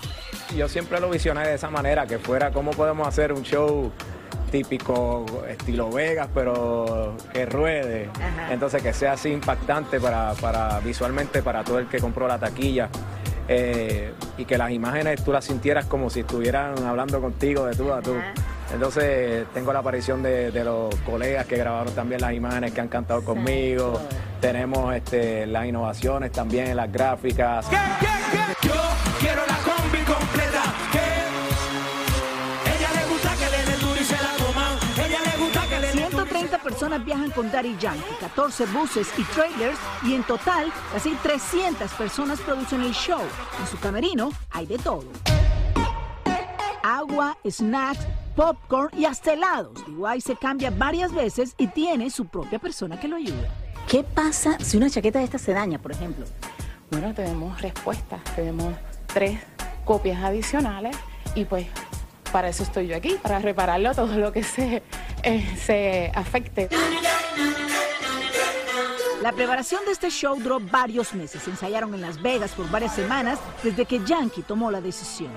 Yo 0.55 0.67
siempre 0.67 0.99
lo 0.99 1.09
visioné 1.09 1.47
de 1.47 1.55
esa 1.55 1.69
manera, 1.69 2.05
que 2.05 2.19
fuera 2.19 2.51
cómo 2.51 2.71
podemos 2.71 3.07
hacer 3.07 3.31
un 3.31 3.43
show 3.43 3.91
típico 4.51 5.25
estilo 5.47 5.89
Vegas, 5.89 6.27
pero 6.33 7.15
que 7.31 7.45
ruede. 7.45 8.09
Entonces 8.51 8.83
que 8.83 8.93
sea 8.93 9.13
así 9.13 9.29
impactante 9.29 9.99
para, 9.99 10.33
para, 10.33 10.79
visualmente 10.81 11.41
para 11.41 11.63
todo 11.63 11.79
el 11.79 11.87
que 11.87 11.99
compró 11.99 12.27
la 12.27 12.37
taquilla. 12.37 12.89
Eh, 13.47 14.13
y 14.37 14.45
que 14.45 14.57
las 14.57 14.71
imágenes 14.71 15.21
tú 15.23 15.33
las 15.33 15.43
sintieras 15.43 15.85
como 15.85 16.09
si 16.09 16.21
estuvieran 16.21 16.81
hablando 16.85 17.19
contigo 17.19 17.65
de 17.65 17.75
tú 17.75 17.91
a 17.91 18.01
tú. 18.01 18.15
Entonces 18.73 19.45
tengo 19.53 19.71
la 19.71 19.79
aparición 19.79 20.23
de, 20.23 20.51
de, 20.51 20.63
los 20.63 20.93
colegas 21.05 21.45
que 21.45 21.57
grabaron 21.57 21.93
también 21.93 22.21
las 22.21 22.33
imágenes 22.33 22.73
que 22.73 22.81
han 22.81 22.87
cantado 22.87 23.23
conmigo. 23.23 24.01
Tenemos 24.41 24.95
este, 24.95 25.45
las 25.45 25.67
innovaciones 25.67 26.31
también 26.31 26.67
en 26.67 26.77
las 26.77 26.91
gráficas. 26.91 27.67
¿Qué, 27.67 27.77
qué, 27.99 28.07
qué? 28.31 28.67
Yo 28.67 28.73
quiero 29.19 29.41
la 29.45 29.57
combi 29.57 29.99
completa. 29.99 30.63
Ella 32.75 32.89
le 32.93 33.13
gusta 33.13 33.35
que 33.35 33.49
le 33.51 33.71
den 33.71 33.79
duro 33.79 34.01
y 34.01 34.03
se 34.03 34.15
la 34.15 34.43
coman. 34.43 34.77
Ella 35.05 35.19
le 35.23 35.43
gusta 35.43 35.67
que 35.69 35.79
le 35.79 35.91
130 35.91 36.57
personas 36.57 37.05
viajan 37.05 37.29
con 37.29 37.51
Daddy 37.51 37.77
Yankee, 37.79 38.15
14 38.21 38.65
buses 38.65 39.07
y 39.17 39.23
trailers 39.23 39.77
y 40.03 40.15
en 40.15 40.23
total 40.23 40.73
casi 40.91 41.13
300 41.13 41.91
personas 41.93 42.39
producen 42.41 42.81
el 42.81 42.93
show. 42.93 43.21
En 43.59 43.67
su 43.67 43.79
camerino 43.79 44.31
hay 44.49 44.65
de 44.65 44.79
todo. 44.79 45.05
Agua, 46.83 47.37
snacks, 47.49 48.05
popcorn 48.35 48.89
y 48.97 49.05
hasta 49.05 49.33
helados. 49.33 49.83
DY 49.85 50.21
se 50.21 50.35
cambia 50.35 50.71
varias 50.71 51.13
veces 51.13 51.55
y 51.57 51.67
tiene 51.67 52.09
su 52.09 52.25
propia 52.25 52.59
persona 52.59 52.99
que 52.99 53.07
lo 53.07 53.15
ayuda. 53.15 53.49
¿Qué 53.87 54.03
pasa 54.03 54.57
si 54.59 54.77
una 54.77 54.89
chaqueta 54.89 55.19
de 55.19 55.25
esta 55.25 55.37
se 55.37 55.53
daña, 55.53 55.79
por 55.79 55.91
ejemplo? 55.91 56.25
Bueno, 56.89 57.13
tenemos 57.13 57.61
respuestas, 57.61 58.21
tenemos 58.35 58.73
tres 59.07 59.39
copias 59.85 60.23
adicionales 60.23 60.95
y 61.35 61.45
pues 61.45 61.67
para 62.31 62.49
eso 62.49 62.63
estoy 62.63 62.87
yo 62.87 62.95
aquí, 62.95 63.15
para 63.21 63.39
repararlo 63.39 63.93
todo 63.93 64.17
lo 64.17 64.31
que 64.31 64.43
se, 64.43 64.81
eh, 65.23 65.55
se 65.57 66.11
afecte. 66.15 66.69
La 69.21 69.31
preparación 69.31 69.85
de 69.85 69.91
este 69.91 70.09
show 70.09 70.37
duró 70.37 70.59
varios 70.59 71.13
meses. 71.13 71.47
Ensayaron 71.47 71.93
en 71.93 72.01
Las 72.01 72.21
Vegas 72.21 72.51
por 72.51 72.69
varias 72.69 72.93
semanas 72.93 73.39
desde 73.63 73.85
que 73.85 74.03
Yankee 74.03 74.41
tomó 74.41 74.69
la 74.69 74.81
decisión. 74.81 75.31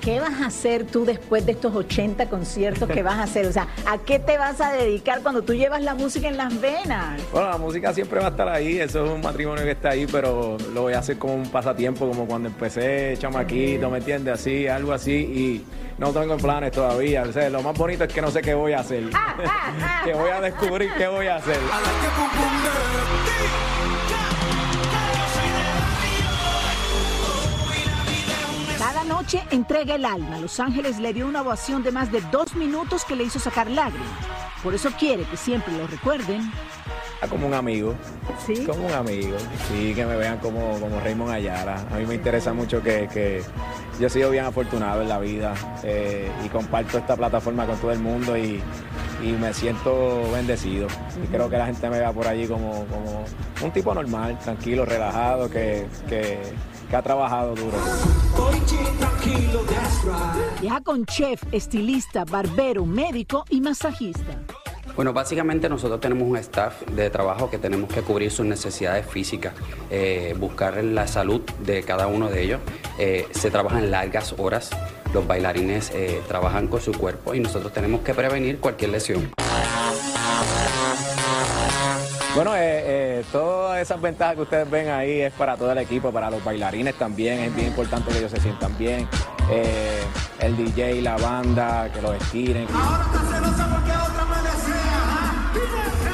¿Qué 0.00 0.20
vas 0.20 0.40
a 0.40 0.46
hacer 0.46 0.84
tú 0.86 1.04
después 1.04 1.44
de 1.46 1.52
estos 1.52 1.74
80 1.74 2.28
conciertos 2.28 2.88
que 2.88 3.02
vas 3.02 3.16
a 3.16 3.24
hacer? 3.24 3.46
O 3.46 3.52
sea, 3.52 3.68
¿a 3.86 3.98
qué 3.98 4.18
te 4.18 4.38
vas 4.38 4.60
a 4.60 4.72
dedicar 4.72 5.22
cuando 5.22 5.42
tú 5.42 5.54
llevas 5.54 5.82
la 5.82 5.94
música 5.94 6.28
en 6.28 6.36
las 6.36 6.60
venas? 6.60 7.20
Bueno, 7.32 7.50
la 7.50 7.58
música 7.58 7.92
siempre 7.92 8.20
va 8.20 8.26
a 8.26 8.30
estar 8.30 8.48
ahí, 8.48 8.78
eso 8.78 9.04
es 9.04 9.10
un 9.10 9.20
matrimonio 9.20 9.64
que 9.64 9.72
está 9.72 9.90
ahí, 9.90 10.06
pero 10.06 10.56
lo 10.72 10.82
voy 10.82 10.92
a 10.94 11.00
hacer 11.00 11.18
como 11.18 11.34
un 11.34 11.48
pasatiempo, 11.48 12.06
como 12.08 12.26
cuando 12.26 12.48
empecé 12.48 13.16
chamaquito, 13.18 13.90
¿me 13.90 13.98
entiendes? 13.98 14.34
Así, 14.34 14.68
algo 14.68 14.92
así, 14.92 15.12
y 15.12 15.64
no 15.98 16.12
tengo 16.12 16.36
planes 16.36 16.72
todavía. 16.72 17.22
O 17.22 17.32
sea, 17.32 17.50
lo 17.50 17.62
más 17.62 17.76
bonito 17.76 18.04
es 18.04 18.12
que 18.12 18.20
no 18.20 18.30
sé 18.30 18.42
qué 18.42 18.54
voy 18.54 18.72
a 18.72 18.80
hacer, 18.80 19.04
que 20.04 20.12
voy 20.12 20.30
a 20.30 20.40
descubrir 20.40 20.90
qué 20.96 21.08
voy 21.08 21.26
a 21.26 21.36
hacer. 21.36 21.58
Cada 21.68 21.80
noche 29.06 29.42
entrega 29.50 29.94
el 29.94 30.04
alma. 30.04 30.38
Los 30.38 30.60
Ángeles 30.60 30.98
le 30.98 31.12
dio 31.12 31.26
una 31.26 31.42
ovación 31.42 31.82
de 31.82 31.92
más 31.92 32.12
de 32.12 32.20
dos 32.32 32.54
minutos 32.54 33.04
que 33.04 33.16
le 33.16 33.24
hizo 33.24 33.38
sacar 33.38 33.70
lágrimas. 33.70 34.08
Por 34.62 34.74
eso 34.74 34.90
quiere 34.98 35.24
que 35.24 35.36
siempre 35.36 35.76
lo 35.76 35.86
recuerden. 35.86 36.50
Como 37.30 37.46
un 37.46 37.54
amigo. 37.54 37.94
Sí. 38.46 38.64
Como 38.66 38.86
un 38.86 38.92
amigo. 38.92 39.36
Sí, 39.68 39.94
que 39.94 40.04
me 40.04 40.16
vean 40.16 40.38
como, 40.38 40.78
como 40.78 41.00
Raymond 41.00 41.32
Ayala. 41.32 41.86
A 41.90 41.96
mí 41.96 42.06
me 42.06 42.14
interesa 42.14 42.52
mucho 42.52 42.82
que, 42.82 43.08
que 43.08 43.42
yo 43.98 44.06
he 44.06 44.10
sido 44.10 44.30
bien 44.30 44.44
afortunado 44.44 45.02
en 45.02 45.08
la 45.08 45.18
vida 45.18 45.54
eh, 45.82 46.30
y 46.44 46.48
comparto 46.48 46.98
esta 46.98 47.16
plataforma 47.16 47.66
con 47.66 47.76
todo 47.78 47.90
el 47.90 47.98
mundo 47.98 48.36
y, 48.36 48.62
y 49.22 49.32
me 49.32 49.52
siento 49.54 50.30
bendecido. 50.32 50.88
Y 51.22 51.26
creo 51.28 51.48
que 51.48 51.56
la 51.56 51.66
gente 51.66 51.88
me 51.88 51.98
vea 51.98 52.12
por 52.12 52.28
allí 52.28 52.46
como, 52.46 52.84
como 52.86 53.24
un 53.62 53.70
tipo 53.72 53.94
normal, 53.94 54.38
tranquilo, 54.38 54.84
relajado, 54.84 55.50
que, 55.50 55.86
que, 56.08 56.38
que 56.88 56.96
ha 56.96 57.02
trabajado 57.02 57.54
duro. 57.54 57.76
Viaja 60.60 60.80
con 60.82 61.04
chef, 61.06 61.42
estilista, 61.52 62.24
barbero, 62.24 62.86
médico 62.86 63.44
y 63.50 63.60
masajista. 63.60 64.38
Bueno, 64.96 65.12
básicamente 65.12 65.68
nosotros 65.68 66.00
tenemos 66.00 66.26
un 66.26 66.38
staff 66.38 66.80
de 66.86 67.10
trabajo 67.10 67.50
que 67.50 67.58
tenemos 67.58 67.92
que 67.92 68.00
cubrir 68.00 68.30
sus 68.30 68.46
necesidades 68.46 69.04
físicas, 69.04 69.52
eh, 69.90 70.34
buscar 70.38 70.82
la 70.82 71.06
salud 71.06 71.42
de 71.60 71.82
cada 71.82 72.06
uno 72.06 72.30
de 72.30 72.42
ellos. 72.42 72.60
Eh, 72.98 73.28
se 73.32 73.50
trabajan 73.50 73.90
largas 73.90 74.34
horas, 74.38 74.70
los 75.12 75.26
bailarines 75.26 75.90
eh, 75.90 76.22
trabajan 76.26 76.68
con 76.68 76.80
su 76.80 76.92
cuerpo 76.92 77.34
y 77.34 77.40
nosotros 77.40 77.74
tenemos 77.74 78.00
que 78.00 78.14
prevenir 78.14 78.58
cualquier 78.58 78.92
lesión. 78.92 79.30
Bueno, 82.36 82.54
eh, 82.54 82.60
eh, 82.60 83.24
todas 83.32 83.80
esas 83.80 83.98
ventajas 83.98 84.34
que 84.34 84.42
ustedes 84.42 84.70
ven 84.70 84.90
ahí 84.90 85.22
es 85.22 85.32
para 85.32 85.56
todo 85.56 85.72
el 85.72 85.78
equipo, 85.78 86.12
para 86.12 86.28
los 86.28 86.44
bailarines 86.44 86.94
también, 86.96 87.38
es 87.38 87.56
bien 87.56 87.68
importante 87.68 88.12
que 88.12 88.18
ellos 88.18 88.30
se 88.30 88.38
sientan 88.38 88.76
bien. 88.76 89.08
Eh, 89.50 90.02
el 90.40 90.54
DJ, 90.54 91.00
la 91.00 91.16
banda, 91.16 91.90
que 91.90 92.02
los 92.02 92.14
estiren. 92.14 92.66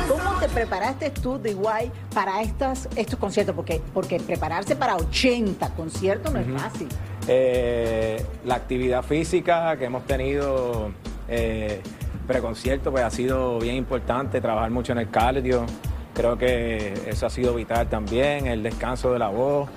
¿Cómo 0.09 0.39
te 0.39 0.49
preparaste 0.49 1.11
tú, 1.11 1.41
DY, 1.41 1.91
para 2.15 2.41
estas, 2.41 2.89
estos 2.95 3.19
conciertos? 3.19 3.57
Porque, 3.57 3.83
porque 3.93 4.21
prepararse 4.21 4.77
para 4.77 4.95
80 4.95 5.71
conciertos 5.71 6.33
no 6.33 6.39
es 6.39 6.47
fácil. 6.63 6.87
Eh, 7.27 8.25
la 8.45 8.55
actividad 8.55 9.03
física 9.03 9.77
que 9.77 9.87
hemos 9.87 10.07
tenido 10.07 10.93
eh, 11.27 11.83
preconcierto 12.29 12.93
pues 12.93 13.03
ha 13.03 13.11
sido 13.11 13.59
bien 13.59 13.75
importante, 13.75 14.41
trabajar 14.41 14.71
mucho 14.71 14.93
en 14.93 14.99
el 14.99 15.11
cardio. 15.11 15.67
Creo 16.14 16.37
que 16.37 16.92
eso 17.07 17.27
ha 17.27 17.31
sido 17.31 17.55
vital 17.55 17.88
también, 17.88 18.46
el 18.46 18.62
descanso 18.62 19.12
de 19.12 19.18
la 19.18 19.29
voz. 19.29 19.68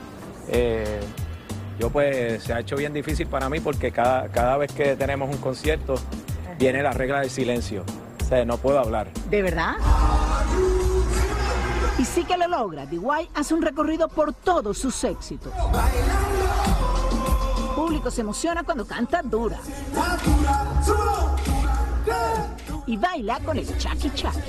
Eh, 0.50 1.00
yo 1.80 1.89
pues 1.89 2.43
se 2.43 2.54
ha 2.54 2.60
hecho 2.60 2.76
bien 2.76 2.93
difícil 2.93 3.28
para 3.28 3.50
mí 3.50 3.60
porque 3.60 3.91
cada, 3.91 4.30
cada 4.30 4.58
vez 4.58 4.71
que 4.71 4.95
tenemos 4.95 5.30
un 5.30 5.38
concierto 5.38 5.95
viene 6.58 6.84
la 6.84 6.91
regla 6.91 7.21
del 7.21 7.30
silencio. 7.30 7.84
O 8.21 8.28
sea, 8.28 8.43
no 8.43 8.58
puedo 8.58 8.80
hablar. 8.80 9.08
¿De 9.30 9.41
verdad? 9.41 9.76
Y 11.98 12.04
sí 12.04 12.26
que 12.26 12.38
lo 12.38 12.48
logra. 12.48 12.86
DY 12.86 13.00
hace 13.34 13.54
un 13.54 13.62
recorrido 13.62 14.10
por 14.10 14.34
todos 14.34 14.78
sus 14.78 15.04
éxitos. 15.04 15.54
El 17.58 17.76
público 17.76 18.12
se 18.12 18.21
emociona 18.21 18.63
cuando 18.63 18.86
canta 18.86 19.21
dura. 19.21 19.60
Y 22.88 22.98
baila 22.98 23.39
con 23.39 23.58
el 23.58 23.65
Chucky 23.78 24.10
Chucky. 24.12 24.39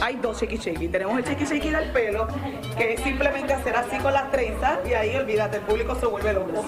Hay 0.00 0.16
dos 0.16 0.38
chequi 0.38 0.58
chequi. 0.58 0.88
Tenemos 0.88 1.18
el 1.18 1.24
chequi 1.24 1.46
chequi 1.46 1.70
del 1.70 1.92
pelo, 1.92 2.26
que 2.76 2.94
es 2.94 3.00
simplemente 3.02 3.54
hacer 3.54 3.76
así 3.76 3.96
con 3.98 4.12
las 4.12 4.30
trenzas 4.30 4.78
y 4.88 4.94
ahí 4.94 5.14
olvídate, 5.16 5.58
el 5.58 5.62
público 5.62 5.94
se 5.94 6.06
vuelve 6.06 6.32
loco. 6.32 6.64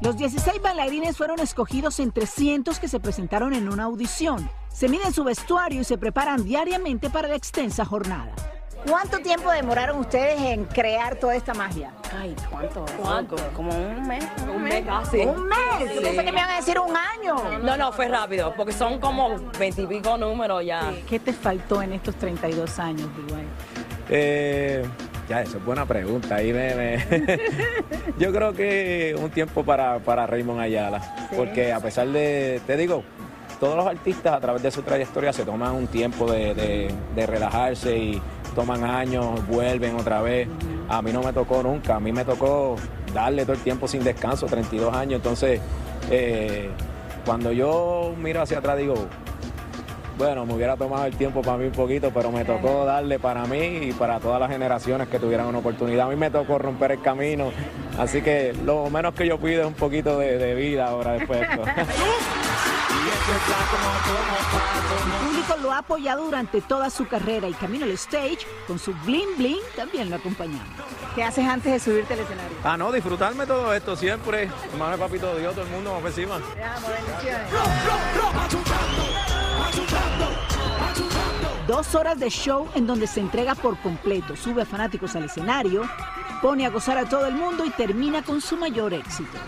Los 0.00 0.16
16 0.16 0.62
bailarines 0.62 1.16
fueron 1.16 1.40
escogidos 1.40 1.98
entre 1.98 2.26
cientos 2.26 2.78
que 2.78 2.88
se 2.88 3.00
presentaron 3.00 3.52
en 3.52 3.68
una 3.68 3.84
audición. 3.84 4.48
Se 4.72 4.88
miden 4.88 5.12
su 5.12 5.24
vestuario 5.24 5.80
y 5.80 5.84
se 5.84 5.98
preparan 5.98 6.44
diariamente 6.44 7.10
para 7.10 7.28
la 7.28 7.34
extensa 7.34 7.84
jornada. 7.84 8.32
¿Cuánto 8.88 9.18
tiempo 9.18 9.50
demoraron 9.50 9.98
ustedes 9.98 10.40
en 10.40 10.64
crear 10.64 11.16
toda 11.16 11.36
esta 11.36 11.52
magia? 11.54 11.90
Ay, 12.18 12.34
¿cuánto? 12.50 12.84
¿Cuánto? 13.00 13.36
Como 13.54 13.70
un 13.70 14.06
mes. 14.06 14.24
Un 14.54 14.62
mes 14.62 14.84
casi. 14.86 15.18
¿Un 15.18 15.46
mes? 15.46 15.58
Sí. 15.88 15.94
Yo 15.96 16.02
pensé 16.02 16.24
que 16.24 16.32
me 16.32 16.38
iban 16.40 16.50
a 16.50 16.56
decir 16.56 16.78
un 16.78 16.94
año. 16.96 17.58
No, 17.62 17.76
no, 17.76 17.92
fue 17.92 18.08
rápido, 18.08 18.54
porque 18.56 18.72
son 18.72 18.98
como 18.98 19.36
veintipico 19.58 20.16
números 20.16 20.64
ya. 20.64 20.92
¿Qué 21.08 21.18
te 21.18 21.32
faltó 21.32 21.82
en 21.82 21.92
estos 21.92 22.14
32 22.16 22.78
años, 22.78 23.08
Dwayne? 23.28 23.48
Eh, 24.08 24.84
ya, 25.28 25.42
eso 25.42 25.58
es 25.58 25.64
buena 25.64 25.84
pregunta. 25.84 26.36
Ahí 26.36 26.52
me, 26.52 26.74
me- 26.74 27.38
Yo 28.18 28.32
creo 28.32 28.54
que 28.54 29.14
un 29.20 29.28
tiempo 29.30 29.64
para, 29.64 29.98
para 29.98 30.26
Raymond 30.26 30.60
Ayala. 30.60 31.00
Sí. 31.28 31.36
Porque 31.36 31.72
a 31.74 31.80
pesar 31.80 32.08
de, 32.08 32.62
te 32.66 32.76
digo, 32.78 33.02
todos 33.60 33.76
los 33.76 33.86
artistas 33.86 34.32
a 34.34 34.40
través 34.40 34.62
de 34.62 34.70
su 34.70 34.80
trayectoria 34.82 35.32
se 35.32 35.44
toman 35.44 35.74
un 35.74 35.88
tiempo 35.88 36.30
de, 36.30 36.54
de- 36.54 36.94
de 37.14 37.26
relajarse 37.26 37.96
y 37.98 38.22
toman 38.54 38.84
años, 38.84 39.46
vuelven 39.46 39.96
otra 39.96 40.22
vez. 40.22 40.48
A 40.88 41.02
mí 41.02 41.12
no 41.12 41.22
me 41.22 41.32
tocó 41.32 41.62
nunca, 41.62 41.96
a 41.96 42.00
mí 42.00 42.12
me 42.12 42.24
tocó 42.24 42.76
darle 43.12 43.42
todo 43.42 43.54
el 43.54 43.62
tiempo 43.62 43.88
sin 43.88 44.02
descanso, 44.04 44.46
32 44.46 44.94
años. 44.94 45.16
Entonces, 45.16 45.60
eh, 46.10 46.70
cuando 47.24 47.52
yo 47.52 48.14
miro 48.18 48.42
hacia 48.42 48.58
atrás 48.58 48.78
digo, 48.78 48.94
bueno, 50.16 50.44
me 50.44 50.54
hubiera 50.54 50.76
tomado 50.76 51.04
el 51.04 51.14
tiempo 51.14 51.42
para 51.42 51.58
mí 51.58 51.66
un 51.66 51.72
poquito, 51.72 52.10
pero 52.12 52.32
me 52.32 52.44
tocó 52.44 52.84
darle 52.84 53.18
para 53.18 53.44
mí 53.46 53.78
y 53.82 53.92
para 53.92 54.18
todas 54.18 54.40
las 54.40 54.50
generaciones 54.50 55.08
que 55.08 55.18
tuvieran 55.18 55.46
una 55.46 55.58
oportunidad. 55.58 56.06
A 56.06 56.10
mí 56.10 56.16
me 56.16 56.30
tocó 56.30 56.58
romper 56.58 56.92
el 56.92 57.02
camino, 57.02 57.52
así 57.98 58.20
que 58.20 58.52
lo 58.64 58.90
menos 58.90 59.14
que 59.14 59.26
yo 59.26 59.38
pido 59.38 59.60
es 59.60 59.66
un 59.68 59.74
poquito 59.74 60.18
de, 60.18 60.38
de 60.38 60.54
vida 60.54 60.88
ahora 60.88 61.12
después 61.12 61.40
de 61.40 61.46
esto. 61.46 61.62
El 64.94 65.26
público 65.26 65.56
lo 65.62 65.72
ha 65.72 65.78
apoyado 65.78 66.24
durante 66.24 66.60
toda 66.60 66.90
su 66.90 67.06
carrera 67.06 67.48
y 67.48 67.54
camino 67.54 67.84
al 67.84 67.92
stage 67.92 68.40
con 68.66 68.78
su 68.78 68.92
bling 69.04 69.36
bling 69.36 69.60
también 69.76 70.10
lo 70.10 70.16
acompañamos. 70.16 70.66
¿Qué 71.14 71.24
haces 71.24 71.46
antes 71.46 71.72
de 71.72 71.80
subirte 71.80 72.14
al 72.14 72.20
escenario? 72.20 72.56
ah, 72.64 72.76
no, 72.76 72.92
disfrutarme 72.92 73.46
todo 73.46 73.72
esto 73.74 73.96
siempre. 73.96 74.50
Hermano 74.72 74.92
de 74.92 74.98
papito 74.98 75.34
Dios, 75.36 75.54
todo 75.54 75.64
el 75.64 75.70
mundo 75.70 75.98
por 75.98 76.06
encima. 76.08 76.38
Dos 81.66 81.94
horas 81.94 82.18
de 82.18 82.30
show 82.30 82.68
en 82.74 82.86
donde 82.86 83.06
se 83.06 83.20
entrega 83.20 83.54
por 83.54 83.76
completo, 83.78 84.36
sube 84.36 84.62
a 84.62 84.66
fanáticos 84.66 85.14
al 85.16 85.24
escenario, 85.24 85.82
pone 86.40 86.64
a 86.64 86.70
gozar 86.70 86.96
a 86.98 87.08
todo 87.08 87.26
el 87.26 87.34
mundo 87.34 87.64
y 87.64 87.70
termina 87.70 88.22
con 88.22 88.40
su 88.40 88.56
mayor 88.56 88.94
éxito. 88.94 89.38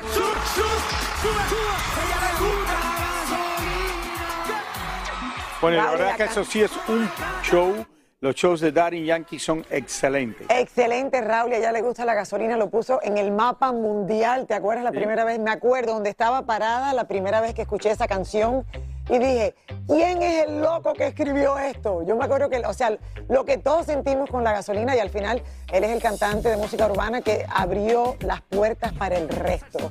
Bueno, 5.61 5.77
la 5.77 5.91
verdad 5.91 6.17
que 6.17 6.25
eso 6.25 6.45
sí 6.45 6.63
es 6.63 6.71
un 6.89 7.09
show. 7.43 7.85
Los 8.23 8.35
shows 8.35 8.61
de 8.61 8.71
Daddy 8.71 9.07
Yankee 9.07 9.39
son 9.39 9.65
excelentes. 9.71 10.47
Excelente, 10.51 11.23
Raúl, 11.23 11.53
y 11.53 11.55
a 11.55 11.59
ella 11.59 11.73
le 11.73 11.81
gusta 11.81 12.05
la 12.05 12.13
gasolina, 12.13 12.59
lo 12.59 12.69
puso 12.69 13.01
en 13.03 13.17
el 13.17 13.33
mapa 13.33 13.73
mundial, 13.73 14.47
¿te 14.47 14.53
acuerdas 14.53 14.85
la 14.85 14.91
Sí. 14.91 14.97
primera 14.99 15.25
vez? 15.25 15.39
Me 15.39 15.51
acuerdo 15.51 15.95
donde 15.95 16.11
estaba 16.11 16.43
parada 16.45 16.93
la 16.93 17.05
primera 17.05 17.41
vez 17.41 17.55
que 17.55 17.63
escuché 17.63 17.91
esa 17.91 18.07
canción 18.07 18.67
y 19.09 19.19
dije, 19.19 19.55
¿quién 19.89 20.21
es 20.23 20.45
el 20.47 20.61
loco 20.61 20.93
que 20.93 21.07
escribió 21.07 21.59
esto? 21.59 22.03
Yo 22.07 22.15
me 22.15 22.27
acuerdo 22.27 22.51
que, 22.51 22.59
o 22.59 22.75
sea, 22.75 22.95
lo 23.31 23.47
que 23.47 23.57
todos 23.57 23.87
sentimos 23.87 24.29
con 24.29 24.45
la 24.45 24.53
gasolina 24.53 24.95
y 24.95 24.99
al 24.99 25.09
final 25.09 25.43
él 25.73 25.85
es 25.85 25.91
el 25.91 26.03
cantante 26.03 26.51
de 26.51 26.59
música 26.59 26.87
urbana 26.87 27.23
que 27.23 27.47
abrió 27.51 28.17
las 28.21 28.43
puertas 28.43 28.93
para 28.93 29.17
el 29.17 29.31
resto. 29.31 29.91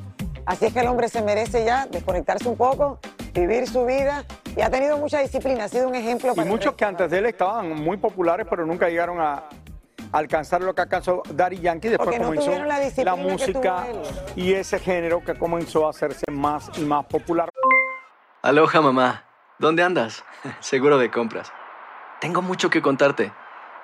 Así 0.50 0.66
es 0.66 0.74
que 0.74 0.80
el 0.80 0.88
hombre 0.88 1.08
se 1.10 1.22
merece 1.22 1.64
ya 1.64 1.86
desconectarse 1.86 2.50
un 2.50 2.58
poco, 2.58 2.98
vivir 3.36 3.68
su 3.68 3.86
vida 3.86 4.26
y 4.58 4.62
ha 4.62 4.70
tenido 4.72 4.98
mucha 4.98 5.20
disciplina, 5.20 5.66
ha 5.66 5.68
sido 5.68 5.88
un 5.88 5.94
ejemplo 5.94 6.32
Y 6.32 6.36
para 6.36 6.50
muchos 6.50 6.74
que 6.74 6.86
antes 6.86 7.12
de 7.12 7.20
él 7.20 7.28
estaban 7.28 7.70
muy 7.76 7.98
populares, 7.98 8.48
pero 8.50 8.66
nunca 8.66 8.90
llegaron 8.90 9.22
a 9.22 9.44
alcanzar 10.12 10.62
lo 10.62 10.74
que 10.74 10.82
alcanzó 10.82 11.22
Daddy 11.30 11.60
Yankee. 11.60 11.90
Después 11.90 12.20
no 12.20 12.26
comenzó 12.26 12.66
la 12.66 12.80
que 12.80 13.22
música 13.22 13.86
y 14.36 14.54
ese 14.54 14.80
género 14.80 15.24
que 15.24 15.38
comenzó 15.38 15.86
a 15.86 15.92
hacerse 15.92 16.26
más 16.32 16.72
y 16.80 16.82
más 16.82 17.06
popular. 17.06 17.48
Aloha 18.42 18.82
mamá, 18.82 19.26
¿dónde 19.60 19.84
andas? 19.84 20.26
Seguro 20.62 20.98
de 20.98 21.12
compras. 21.12 21.54
Tengo 22.22 22.42
mucho 22.42 22.72
que 22.72 22.82
contarte. 22.82 23.32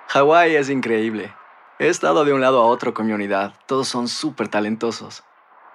Hawái 0.08 0.56
es 0.56 0.72
increíble. 0.72 1.32
He 1.78 1.90
estado 1.90 2.26
de 2.26 2.34
un 2.34 2.42
lado 2.42 2.60
a 2.60 2.66
otro 2.66 2.96
con 2.96 3.06
mi 3.06 3.14
unidad. 3.14 3.54
Todos 3.68 3.88
son 3.88 4.08
súper 4.08 4.48
talentosos. 4.48 5.24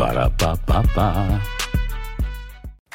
Para 0.00 0.32
pa 0.32 0.56
pa 0.64 0.80
pa. 0.96 1.59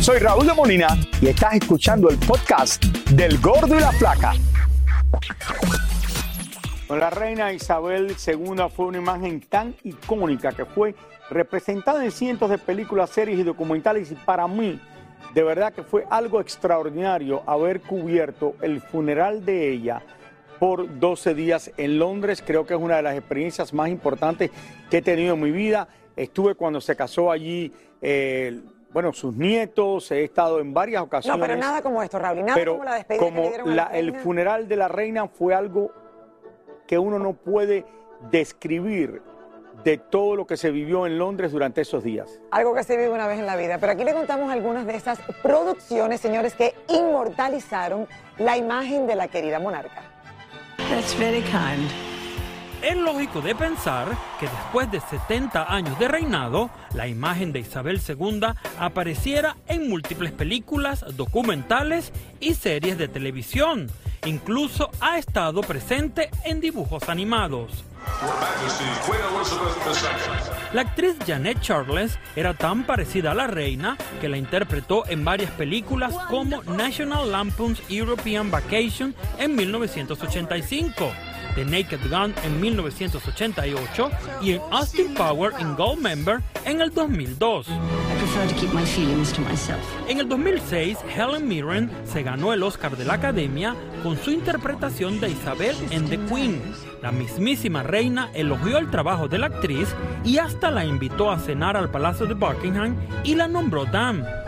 Soy 0.00 0.18
Raúl 0.18 0.46
de 0.46 0.54
Molina 0.54 0.88
y 1.20 1.28
estás 1.28 1.54
escuchando 1.54 2.08
el 2.10 2.18
podcast 2.18 2.84
del 3.10 3.38
Gordo 3.40 3.76
y 3.76 3.80
la 3.80 3.92
Flaca. 3.92 4.32
La 6.88 7.10
reina 7.10 7.52
Isabel 7.52 8.16
II 8.26 8.64
fue 8.74 8.86
una 8.86 8.98
imagen 8.98 9.40
tan 9.40 9.74
icónica 9.84 10.52
que 10.52 10.64
fue 10.64 10.94
representada 11.30 12.04
en 12.04 12.10
cientos 12.10 12.50
de 12.50 12.58
películas, 12.58 13.10
series 13.10 13.38
y 13.38 13.42
documentales 13.42 14.10
y 14.10 14.14
para 14.14 14.48
mí 14.48 14.80
de 15.34 15.42
verdad 15.42 15.72
que 15.72 15.82
fue 15.82 16.06
algo 16.10 16.40
extraordinario 16.40 17.42
haber 17.46 17.80
cubierto 17.80 18.56
el 18.62 18.80
funeral 18.80 19.44
de 19.44 19.70
ella 19.70 20.02
por 20.58 20.98
12 20.98 21.34
días 21.34 21.70
en 21.76 21.98
Londres. 21.98 22.42
Creo 22.44 22.66
que 22.66 22.74
es 22.74 22.80
una 22.80 22.96
de 22.96 23.02
las 23.02 23.16
experiencias 23.16 23.72
más 23.72 23.90
importantes 23.90 24.50
que 24.90 24.98
he 24.98 25.02
tenido 25.02 25.34
en 25.34 25.40
mi 25.40 25.50
vida. 25.50 25.88
Estuve 26.16 26.54
cuando 26.54 26.80
se 26.80 26.96
casó 26.96 27.30
allí, 27.30 27.72
eh, 28.00 28.60
bueno, 28.92 29.12
sus 29.12 29.34
nietos, 29.36 30.10
he 30.10 30.24
estado 30.24 30.60
en 30.60 30.72
varias 30.74 31.00
No, 31.00 31.06
ocasiones. 31.06 31.40
pero 31.46 31.58
nada 31.58 31.82
como 31.82 32.02
esto, 32.02 32.18
Raúl, 32.18 32.38
y 32.38 32.42
nada 32.42 32.54
pero 32.54 32.72
como 32.72 32.84
la 32.84 32.94
despedida 32.94 33.20
que 33.22 33.28
como 33.30 33.42
le 33.42 33.48
dieron 33.48 33.68
a 33.70 33.74
la- 33.74 33.84
la 33.90 33.98
el 33.98 34.14
funeral 34.16 34.66
de 34.68 34.76
la 34.76 34.88
reina 34.88 35.28
fue 35.28 35.54
algo 35.54 35.92
que 36.86 36.98
uno 36.98 37.18
no 37.18 37.34
puede 37.34 37.84
describir 38.30 39.22
de 39.84 39.96
todo 39.98 40.34
lo 40.34 40.46
que 40.46 40.56
se 40.56 40.70
vivió 40.72 41.06
en 41.06 41.18
Londres 41.18 41.52
durante 41.52 41.82
esos 41.82 42.02
días. 42.02 42.40
Algo 42.50 42.74
que 42.74 42.82
se 42.82 42.96
vive 42.96 43.10
una 43.10 43.28
vez 43.28 43.38
en 43.38 43.46
la 43.46 43.54
vida. 43.56 43.78
Pero 43.78 43.92
aquí 43.92 44.02
le 44.04 44.12
contamos 44.12 44.50
algunas 44.50 44.86
de 44.86 44.96
esas 44.96 45.20
producciones, 45.42 46.20
señores, 46.20 46.54
que 46.54 46.74
inmortalizaron 46.88 48.08
la 48.38 48.56
imagen 48.56 49.06
de 49.06 49.14
la 49.14 49.28
querida 49.28 49.60
monarca. 49.60 50.02
That's 50.90 51.16
very 51.18 51.42
kind. 51.42 51.88
Es 52.82 52.96
lógico 52.96 53.40
de 53.40 53.54
pensar 53.56 54.16
que 54.38 54.46
después 54.46 54.90
de 54.90 55.00
70 55.00 55.72
años 55.72 55.98
de 55.98 56.06
reinado, 56.06 56.70
la 56.94 57.08
imagen 57.08 57.52
de 57.52 57.60
Isabel 57.60 58.00
II 58.06 58.40
apareciera 58.78 59.56
en 59.66 59.88
múltiples 59.88 60.30
películas, 60.30 61.04
documentales 61.16 62.12
y 62.38 62.54
series 62.54 62.96
de 62.96 63.08
televisión. 63.08 63.88
Incluso 64.24 64.90
ha 65.00 65.18
estado 65.18 65.60
presente 65.62 66.30
en 66.44 66.60
dibujos 66.60 67.08
animados. 67.08 67.84
La 70.72 70.82
actriz 70.82 71.16
Janet 71.26 71.60
Charles 71.60 72.18
era 72.36 72.54
tan 72.54 72.84
parecida 72.84 73.32
a 73.32 73.34
la 73.34 73.46
reina 73.48 73.96
que 74.20 74.28
la 74.28 74.36
interpretó 74.36 75.04
en 75.08 75.24
varias 75.24 75.50
películas 75.52 76.14
como 76.28 76.62
National 76.62 77.30
Lampoon's 77.30 77.82
European 77.88 78.50
Vacation 78.50 79.14
en 79.38 79.56
1985. 79.56 81.12
The 81.58 81.64
Naked 81.64 82.08
Gun 82.08 82.32
en 82.44 82.60
1988 82.60 84.10
y 84.40 84.52
en 84.52 84.60
Austin 84.70 85.12
Power 85.14 85.52
in 85.58 85.74
Goldmember 85.74 86.40
en 86.64 86.80
el 86.80 86.94
2002. 86.94 87.66
En 90.06 90.20
el 90.20 90.28
2006, 90.28 90.98
Helen 91.16 91.48
Mirren 91.48 91.90
se 92.04 92.22
ganó 92.22 92.52
el 92.52 92.62
Oscar 92.62 92.96
de 92.96 93.04
la 93.04 93.14
Academia 93.14 93.74
con 94.04 94.16
su 94.16 94.30
interpretación 94.30 95.18
de 95.18 95.30
Isabel 95.30 95.74
en 95.90 96.08
The 96.08 96.20
Queen. 96.32 96.62
La 97.02 97.10
mismísima 97.10 97.82
reina 97.82 98.30
elogió 98.34 98.78
el 98.78 98.88
trabajo 98.88 99.26
de 99.26 99.38
la 99.38 99.46
actriz 99.46 99.88
y 100.24 100.38
hasta 100.38 100.70
la 100.70 100.84
invitó 100.84 101.32
a 101.32 101.40
cenar 101.40 101.76
al 101.76 101.90
Palacio 101.90 102.26
de 102.26 102.34
Buckingham 102.34 102.94
y 103.24 103.34
la 103.34 103.48
nombró 103.48 103.84
Dame. 103.84 104.47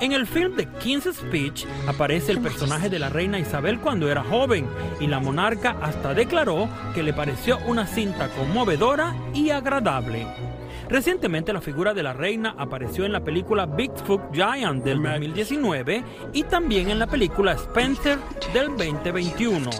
En 0.00 0.12
el 0.12 0.26
film 0.26 0.56
The 0.56 0.66
King's 0.82 1.04
Speech 1.14 1.66
aparece 1.86 2.32
el 2.32 2.40
personaje 2.40 2.88
de 2.88 2.98
la 2.98 3.10
reina 3.10 3.38
Isabel 3.38 3.78
cuando 3.80 4.10
era 4.10 4.24
joven 4.24 4.66
y 4.98 5.06
la 5.06 5.20
monarca 5.20 5.76
hasta 5.82 6.14
declaró 6.14 6.70
que 6.94 7.02
le 7.02 7.12
pareció 7.12 7.58
una 7.66 7.86
cinta 7.86 8.30
conmovedora 8.30 9.14
y 9.34 9.50
agradable. 9.50 10.26
Recientemente 10.90 11.52
la 11.52 11.60
figura 11.60 11.94
de 11.94 12.02
la 12.02 12.12
reina 12.12 12.56
apareció 12.58 13.04
en 13.04 13.12
la 13.12 13.22
película 13.22 13.64
Bigfoot 13.64 14.32
Giant 14.32 14.82
del 14.82 15.00
2019 15.00 16.02
y 16.32 16.42
también 16.42 16.90
en 16.90 16.98
la 16.98 17.06
película 17.06 17.52
Spencer 17.52 18.18
del 18.52 18.70
2021. 18.70 19.70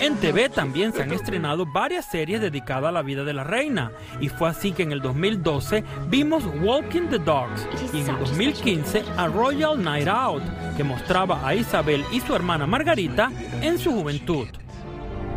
En 0.00 0.16
TV 0.16 0.48
también 0.48 0.92
se 0.92 1.02
han 1.02 1.12
estrenado 1.12 1.64
varias 1.64 2.06
series 2.06 2.40
dedicadas 2.40 2.88
a 2.88 2.92
la 2.92 3.02
vida 3.02 3.22
de 3.22 3.34
la 3.34 3.44
reina 3.44 3.92
y 4.20 4.28
fue 4.28 4.48
así 4.48 4.72
que 4.72 4.82
en 4.82 4.90
el 4.90 5.00
2012 5.00 5.84
vimos 6.08 6.42
Walking 6.60 7.08
the 7.08 7.18
Dogs 7.18 7.68
y 7.92 8.00
en 8.00 8.08
el 8.08 8.18
2015 8.18 9.04
a 9.16 9.28
Royal 9.28 9.80
Night 9.80 10.08
Out 10.08 10.42
que 10.76 10.82
mostraba 10.82 11.46
a 11.46 11.54
Isabel 11.54 12.04
y 12.10 12.20
su 12.20 12.34
hermana 12.34 12.66
Margarita 12.66 13.30
en 13.60 13.78
su 13.78 13.92
juventud. 13.92 14.48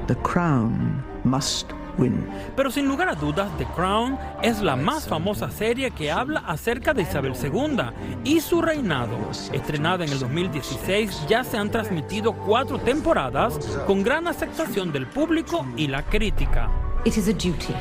The 0.07 0.15
crown 0.15 1.03
must 1.23 1.71
win. 1.97 2.27
Pero 2.55 2.71
sin 2.71 2.87
lugar 2.87 3.09
a 3.09 3.15
dudas, 3.15 3.49
The 3.57 3.65
Crown 3.75 4.17
es 4.41 4.61
la 4.61 4.75
más 4.75 5.07
famosa 5.07 5.49
serie 5.49 5.91
que 5.91 6.11
habla 6.11 6.43
acerca 6.45 6.93
de 6.93 7.03
Isabel 7.03 7.33
II 7.41 7.77
y 8.23 8.39
su 8.39 8.61
reinado. 8.61 9.17
Estrenada 9.51 10.05
en 10.05 10.11
el 10.11 10.19
2016, 10.19 11.27
ya 11.27 11.43
se 11.43 11.57
han 11.57 11.71
transmitido 11.71 12.33
cuatro 12.33 12.79
temporadas 12.79 13.57
con 13.85 14.03
gran 14.03 14.27
aceptación 14.27 14.91
del 14.91 15.07
público 15.07 15.65
y 15.77 15.87
la 15.87 16.03
crítica. 16.03 16.69
It 17.05 17.17
is 17.17 17.27
a 17.27 17.33
duty. 17.33 17.73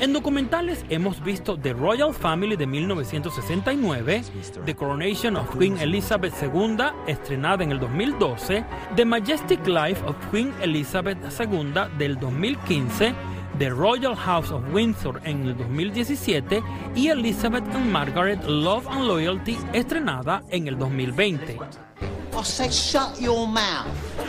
En 0.00 0.12
documentales 0.12 0.84
hemos 0.88 1.22
visto 1.22 1.58
The 1.58 1.72
Royal 1.72 2.14
Family 2.14 2.56
de 2.56 2.66
1969, 2.66 4.22
The 4.64 4.74
Coronation 4.74 5.36
of 5.36 5.50
Queen 5.56 5.78
Elizabeth 5.78 6.32
II, 6.42 6.76
estrenada 7.06 7.64
en 7.64 7.72
el 7.72 7.80
2012, 7.80 8.64
The 8.96 9.04
Majestic 9.04 9.66
Life 9.66 10.04
of 10.06 10.16
Queen 10.30 10.52
Elizabeth 10.62 11.18
II 11.38 11.72
del 11.98 12.18
2015, 12.18 13.14
The 13.58 13.70
Royal 13.70 14.14
House 14.14 14.50
of 14.50 14.62
Windsor 14.72 15.20
en 15.24 15.42
el 15.42 15.56
2017 15.56 16.62
y 16.94 17.08
Elizabeth 17.08 17.64
and 17.74 17.90
Margaret 17.90 18.44
Love 18.44 18.86
and 18.88 19.06
Loyalty 19.06 19.56
estrenada 19.72 20.42
en 20.50 20.68
el 20.68 20.78
2020. 20.78 21.85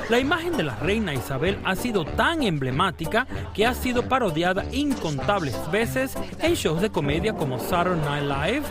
La 0.09 0.19
imagen 0.19 0.55
de 0.55 0.63
la 0.63 0.75
reina 0.75 1.13
Isabel 1.13 1.59
ha 1.65 1.75
sido 1.75 2.05
tan 2.05 2.41
emblemática 2.41 3.27
que 3.53 3.65
ha 3.65 3.73
sido 3.73 4.07
parodiada 4.07 4.63
incontables 4.71 5.55
veces 5.71 6.13
en 6.39 6.53
shows 6.53 6.81
de 6.81 6.89
comedia 6.89 7.33
como 7.33 7.59
Saturday 7.59 8.25
Night 8.25 8.63
Live, 8.63 8.65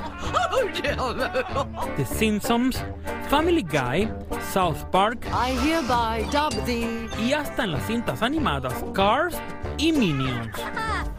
The 1.96 2.06
Simpsons, 2.06 2.82
Family 3.28 3.62
Guy, 3.62 4.08
South 4.52 4.84
Park 4.92 5.26
y 7.20 7.32
hasta 7.32 7.64
en 7.64 7.72
las 7.72 7.86
cintas 7.86 8.22
animadas 8.22 8.84
Cars 8.94 9.36
y 9.78 9.92
Minions. 9.92 10.52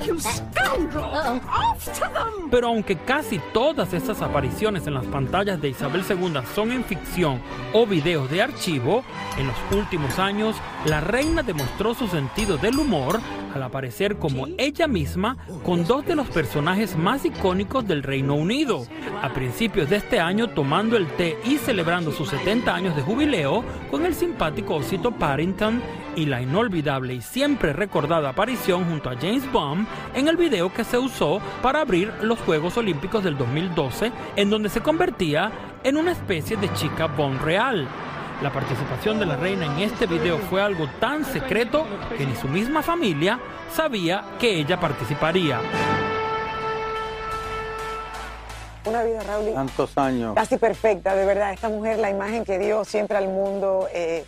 Pero 2.51 2.67
aunque 2.67 2.95
casi 2.95 3.39
todas 3.53 3.93
estas 3.93 4.21
apariciones 4.21 4.87
en 4.87 4.93
las 4.93 5.05
pantallas 5.05 5.61
de 5.61 5.69
Isabel 5.69 6.03
II 6.07 6.39
son 6.55 6.71
en 6.71 6.85
ficción 6.85 7.41
o 7.73 7.85
videos 7.85 8.29
de 8.29 8.41
archivo, 8.41 9.03
en 9.37 9.47
los 9.47 9.55
últimos 9.71 10.17
años 10.17 10.55
la 10.85 11.01
reina 11.01 11.43
demostró 11.43 11.93
su 11.93 12.07
sentido 12.07 12.57
del 12.57 12.79
humor 12.79 13.19
al 13.53 13.63
aparecer 13.63 14.17
como 14.17 14.47
ella 14.57 14.87
misma 14.87 15.37
con 15.65 15.85
dos 15.85 16.05
de 16.05 16.15
los 16.15 16.27
personajes 16.27 16.95
más 16.95 17.25
icónicos 17.25 17.85
del 17.87 18.03
Reino 18.03 18.35
Unido. 18.35 18.85
A 19.21 19.33
principios 19.33 19.89
de 19.89 19.97
este 19.97 20.19
año 20.19 20.49
tomando 20.49 20.95
el 20.95 21.07
té 21.07 21.37
y 21.43 21.57
celebrando 21.57 21.96
sus 22.05 22.29
70 22.29 22.73
años 22.73 22.95
de 22.95 23.01
jubileo 23.01 23.63
con 23.89 24.05
el 24.05 24.13
simpático 24.13 24.75
osito 24.75 25.11
Paddington 25.11 25.81
y 26.15 26.25
la 26.25 26.41
inolvidable 26.41 27.15
y 27.15 27.21
siempre 27.21 27.73
recordada 27.73 28.29
aparición 28.29 28.85
junto 28.85 29.09
a 29.09 29.15
James 29.15 29.51
Bond 29.51 29.87
en 30.13 30.27
el 30.27 30.37
video 30.37 30.71
que 30.71 30.83
se 30.83 30.97
usó 30.97 31.41
para 31.61 31.81
abrir 31.81 32.13
los 32.21 32.39
Juegos 32.39 32.77
Olímpicos 32.77 33.23
del 33.23 33.37
2012, 33.37 34.11
en 34.35 34.49
donde 34.49 34.69
se 34.69 34.81
convertía 34.81 35.51
en 35.83 35.97
una 35.97 36.11
especie 36.11 36.57
de 36.57 36.71
chica 36.73 37.07
Bond 37.07 37.41
real. 37.41 37.87
La 38.41 38.51
participación 38.51 39.19
de 39.19 39.25
la 39.25 39.35
reina 39.35 39.65
en 39.65 39.79
este 39.79 40.05
video 40.05 40.37
fue 40.37 40.61
algo 40.61 40.87
tan 40.99 41.25
secreto 41.25 41.85
que 42.15 42.25
ni 42.25 42.35
su 42.35 42.47
misma 42.47 42.83
familia 42.83 43.39
sabía 43.73 44.23
que 44.39 44.59
ella 44.59 44.79
participaría. 44.79 45.59
Una 48.87 49.03
vida, 49.03 49.21
Raúl. 49.21 49.53
Tantos 49.53 49.97
años. 49.97 50.33
Casi 50.35 50.57
perfecta, 50.57 51.15
de 51.15 51.25
verdad. 51.25 51.51
Esta 51.51 51.69
mujer, 51.69 51.99
la 51.99 52.09
imagen 52.09 52.45
que 52.45 52.57
dio 52.57 52.85
siempre 52.85 53.17
al 53.17 53.27
mundo, 53.27 53.87
eh, 53.93 54.23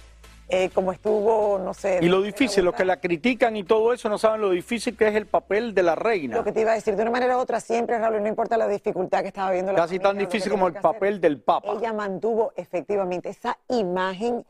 eh, 0.50 0.69
como 0.74 0.91
estuvo, 0.91 1.60
no 1.60 1.74
sé. 1.74 2.00
Y 2.02 2.08
lo 2.08 2.22
difícil, 2.22 2.65
los 2.65 2.74
que 2.74 2.84
la 2.84 2.98
critican 2.98 3.56
y 3.56 3.63
todo 3.63 3.93
eso 3.93 4.10
no 4.10 4.17
saben 4.17 4.41
lo 4.41 4.50
difícil 4.50 4.98
que 4.98 5.08
es 5.08 5.15
el 5.15 5.28
papel 5.28 5.74
de 5.74 5.84
la 5.84 5.95
reina. 5.95 6.36
Lo 6.36 6.43
que 6.43 6.52
te 6.52 6.62
iba 6.62 6.72
a 6.72 6.76
decir, 6.76 6.95
de 6.95 7.02
una 7.04 7.12
manera 7.12 7.38
u 7.38 7.39
otra, 7.39 7.60
siempre, 7.60 7.98
Raúl, 8.00 8.22
no 8.22 8.28
importa 8.28 8.58
la 8.58 8.67
dificultad 8.67 9.22
que 9.22 9.28
estaba 9.28 9.52
viendo 9.52 9.72
la 9.72 9.80
Casi 9.80 10.00
tan 10.00 10.12
familia, 10.12 10.28
difícil 10.28 10.52
como 10.52 10.67
el 10.67 10.74
hacer, 10.74 10.82
papel 10.82 11.22
del 11.22 11.39
Papa. 11.39 11.74
Ella 11.78 11.93
mantuvo 11.93 12.52
efectivamente 12.56 13.30
esa 13.30 13.58
imagen 13.69 14.43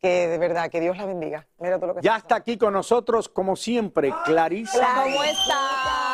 que 0.00 0.26
de 0.26 0.38
verdad, 0.38 0.68
que 0.68 0.80
Dios 0.80 0.96
la 0.96 1.06
bendiga. 1.06 1.46
Mira 1.60 1.76
todo 1.76 1.88
lo 1.88 1.94
que 1.94 2.02
Ya 2.02 2.16
está 2.16 2.34
aquí 2.34 2.58
con 2.58 2.72
nosotros, 2.72 3.28
como 3.28 3.54
siempre, 3.54 4.12
Clarisa. 4.24 5.02
¿Cómo 5.04 5.22
están? 5.22 6.11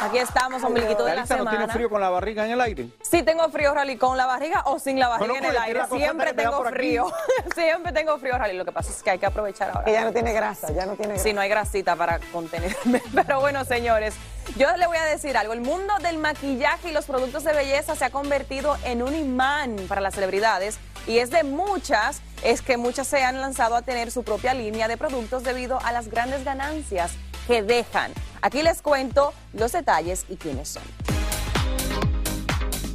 Aquí 0.00 0.18
estamos, 0.18 0.62
ombliguito 0.62 1.02
de 1.04 1.10
la 1.10 1.14
Clarisa, 1.16 1.34
¿no 1.34 1.40
semana. 1.40 1.58
tiene 1.58 1.72
frío 1.72 1.90
con 1.90 2.00
la 2.00 2.08
barriga 2.08 2.44
en 2.46 2.52
el 2.52 2.60
aire? 2.60 2.88
Sí 3.02 3.24
tengo 3.24 3.48
frío, 3.48 3.74
Rally, 3.74 3.96
con 3.96 4.16
la 4.16 4.26
barriga 4.26 4.62
o 4.66 4.78
sin 4.78 5.00
la 5.00 5.08
barriga 5.08 5.32
Bueno, 5.32 5.48
en 5.48 5.56
el 5.56 5.60
aire. 5.60 5.80
Siempre 5.90 6.32
tengo 6.34 6.64
frío. 6.64 7.12
Siempre 7.54 7.92
tengo 7.92 8.16
frío, 8.18 8.38
Rally. 8.38 8.56
Lo 8.56 8.64
que 8.64 8.70
pasa 8.70 8.92
es 8.92 9.02
que 9.02 9.10
hay 9.10 9.18
que 9.18 9.26
aprovechar 9.26 9.70
ahora. 9.70 9.84
Que 9.84 9.92
ya 9.92 10.04
no 10.04 10.12
tiene 10.12 10.32
grasa, 10.32 10.72
ya 10.72 10.86
no 10.86 10.92
tiene 10.92 11.14
grasa. 11.14 11.24
Sí, 11.24 11.32
no 11.32 11.40
hay 11.40 11.48
grasita 11.48 11.96
para 11.96 12.20
contenerme. 12.32 13.02
Pero 13.14 13.40
bueno, 13.40 13.64
señores, 13.64 14.14
yo 14.56 14.68
le 14.76 14.86
voy 14.86 14.98
a 14.98 15.04
decir 15.04 15.36
algo. 15.36 15.52
El 15.52 15.62
mundo 15.62 15.92
del 16.00 16.18
maquillaje 16.18 16.90
y 16.90 16.92
los 16.92 17.06
productos 17.06 17.42
de 17.42 17.52
belleza 17.52 17.96
se 17.96 18.04
ha 18.04 18.10
convertido 18.10 18.76
en 18.84 19.02
un 19.02 19.16
imán 19.16 19.74
para 19.88 20.00
las 20.00 20.14
celebridades 20.14 20.78
y 21.08 21.18
es 21.18 21.30
de 21.30 21.42
muchas, 21.42 22.22
es 22.44 22.62
que 22.62 22.76
muchas 22.76 23.08
se 23.08 23.24
han 23.24 23.40
lanzado 23.40 23.74
a 23.74 23.82
tener 23.82 24.12
su 24.12 24.22
propia 24.22 24.54
línea 24.54 24.86
de 24.86 24.96
productos 24.96 25.42
debido 25.42 25.80
a 25.84 25.90
las 25.90 26.08
grandes 26.08 26.44
ganancias 26.44 27.12
que 27.48 27.62
dejan. 27.62 28.12
Aquí 28.42 28.62
les 28.62 28.82
cuento 28.82 29.32
los 29.54 29.72
detalles 29.72 30.26
y 30.28 30.36
quiénes 30.36 30.68
son. 30.68 30.82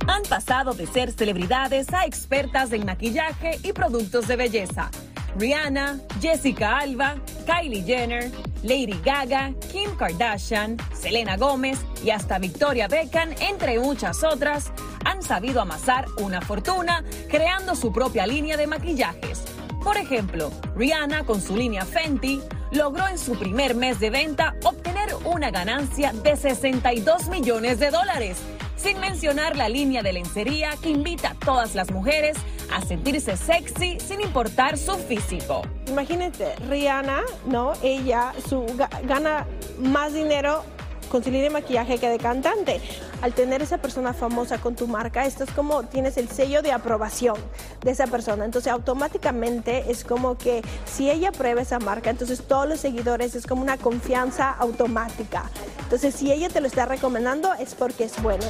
Han 0.08 0.22
pasado 0.24 0.74
de 0.74 0.86
ser 0.86 1.12
celebridades 1.12 1.92
a 1.92 2.06
expertas 2.06 2.72
en 2.72 2.86
maquillaje 2.86 3.60
y 3.64 3.74
productos 3.74 4.28
de 4.28 4.36
belleza. 4.36 4.92
Rihanna, 5.40 6.00
Jessica 6.22 6.78
Alba, 6.78 7.16
Kylie 7.48 7.84
Jenner, 7.84 8.30
Lady 8.62 9.00
Gaga, 9.04 9.54
Kim 9.72 9.96
Kardashian, 9.98 10.78
Selena 10.94 11.36
Gómez 11.36 11.80
y 12.04 12.12
hasta 12.12 12.38
Victoria 12.38 12.88
Beckham, 12.88 13.32
entre 13.40 13.80
muchas 13.80 14.24
otras, 14.24 14.72
han 15.04 15.24
sabido 15.24 15.62
amasar 15.62 16.06
una 16.20 16.42
fortuna 16.42 17.04
creando 17.28 17.76
su 17.76 17.92
propia 17.92 18.28
línea 18.28 18.56
de 18.56 18.68
maquillajes. 18.68 19.42
Por 19.84 19.98
ejemplo, 19.98 20.52
Rihanna 20.76 21.26
con 21.26 21.42
su 21.42 21.58
línea 21.58 21.86
Fenty 21.86 22.40
logró 22.74 23.08
en 23.08 23.18
su 23.18 23.38
primer 23.38 23.76
mes 23.76 24.00
de 24.00 24.10
venta 24.10 24.56
obtener 24.64 25.10
una 25.26 25.52
ganancia 25.52 26.12
de 26.14 26.36
62 26.36 27.28
millones 27.30 27.80
de 27.80 27.92
dólares, 27.92 28.38
sin 28.76 29.00
mencionar 29.00 29.56
la 29.56 29.70
línea 29.70 30.02
de 30.02 30.14
lencería 30.14 30.72
que 30.82 30.90
invita 30.90 31.30
a 31.30 31.36
todas 31.36 31.76
las 31.76 31.92
mujeres 31.92 32.36
a 32.74 32.82
sentirse 32.82 33.38
sexy 33.38 34.00
sin 34.00 34.22
importar 34.22 34.78
su 34.78 34.94
físico. 34.98 35.62
Imagínate, 35.88 36.56
Rihanna, 36.70 37.22
¿no? 37.46 37.74
Ella 37.84 38.34
su, 38.50 38.66
ga- 38.78 38.90
gana 39.06 39.46
más 39.80 40.14
dinero 40.14 40.64
concealer 41.10 41.46
y 41.46 41.50
maquillaje 41.52 42.00
que 42.00 42.10
de 42.10 42.18
cantante. 42.18 42.82
Al 43.24 43.34
tener 43.34 43.62
esa 43.62 43.78
persona 43.78 44.12
famosa 44.12 44.58
con 44.58 44.76
tu 44.76 44.86
marca, 44.86 45.26
esto 45.26 45.46
es 45.46 45.52
como 45.52 45.84
tienes 45.84 46.18
el 46.18 46.28
sello 46.28 46.62
de 46.62 46.74
aprobación 46.74 47.38
de 47.82 47.92
esa 47.92 48.06
persona. 48.06 48.44
Entonces 48.44 48.70
automáticamente 48.70 49.90
es 49.90 50.04
como 50.04 50.38
que 50.38 50.62
si 50.84 51.10
ella 51.10 51.32
prueba 51.32 51.62
esa 51.62 51.80
marca, 51.80 52.10
entonces 52.10 52.46
todos 52.46 52.68
los 52.68 52.82
seguidores 52.82 53.34
es 53.36 53.48
como 53.48 53.62
una 53.62 53.78
confianza 53.78 54.50
automática. 54.50 55.50
Entonces 55.84 56.14
si 56.14 56.34
ella 56.34 56.50
te 56.50 56.60
lo 56.60 56.68
está 56.68 56.86
recomendando 56.86 57.54
es 57.54 57.76
porque 57.76 58.04
es 58.04 58.22
bueno. 58.22 58.44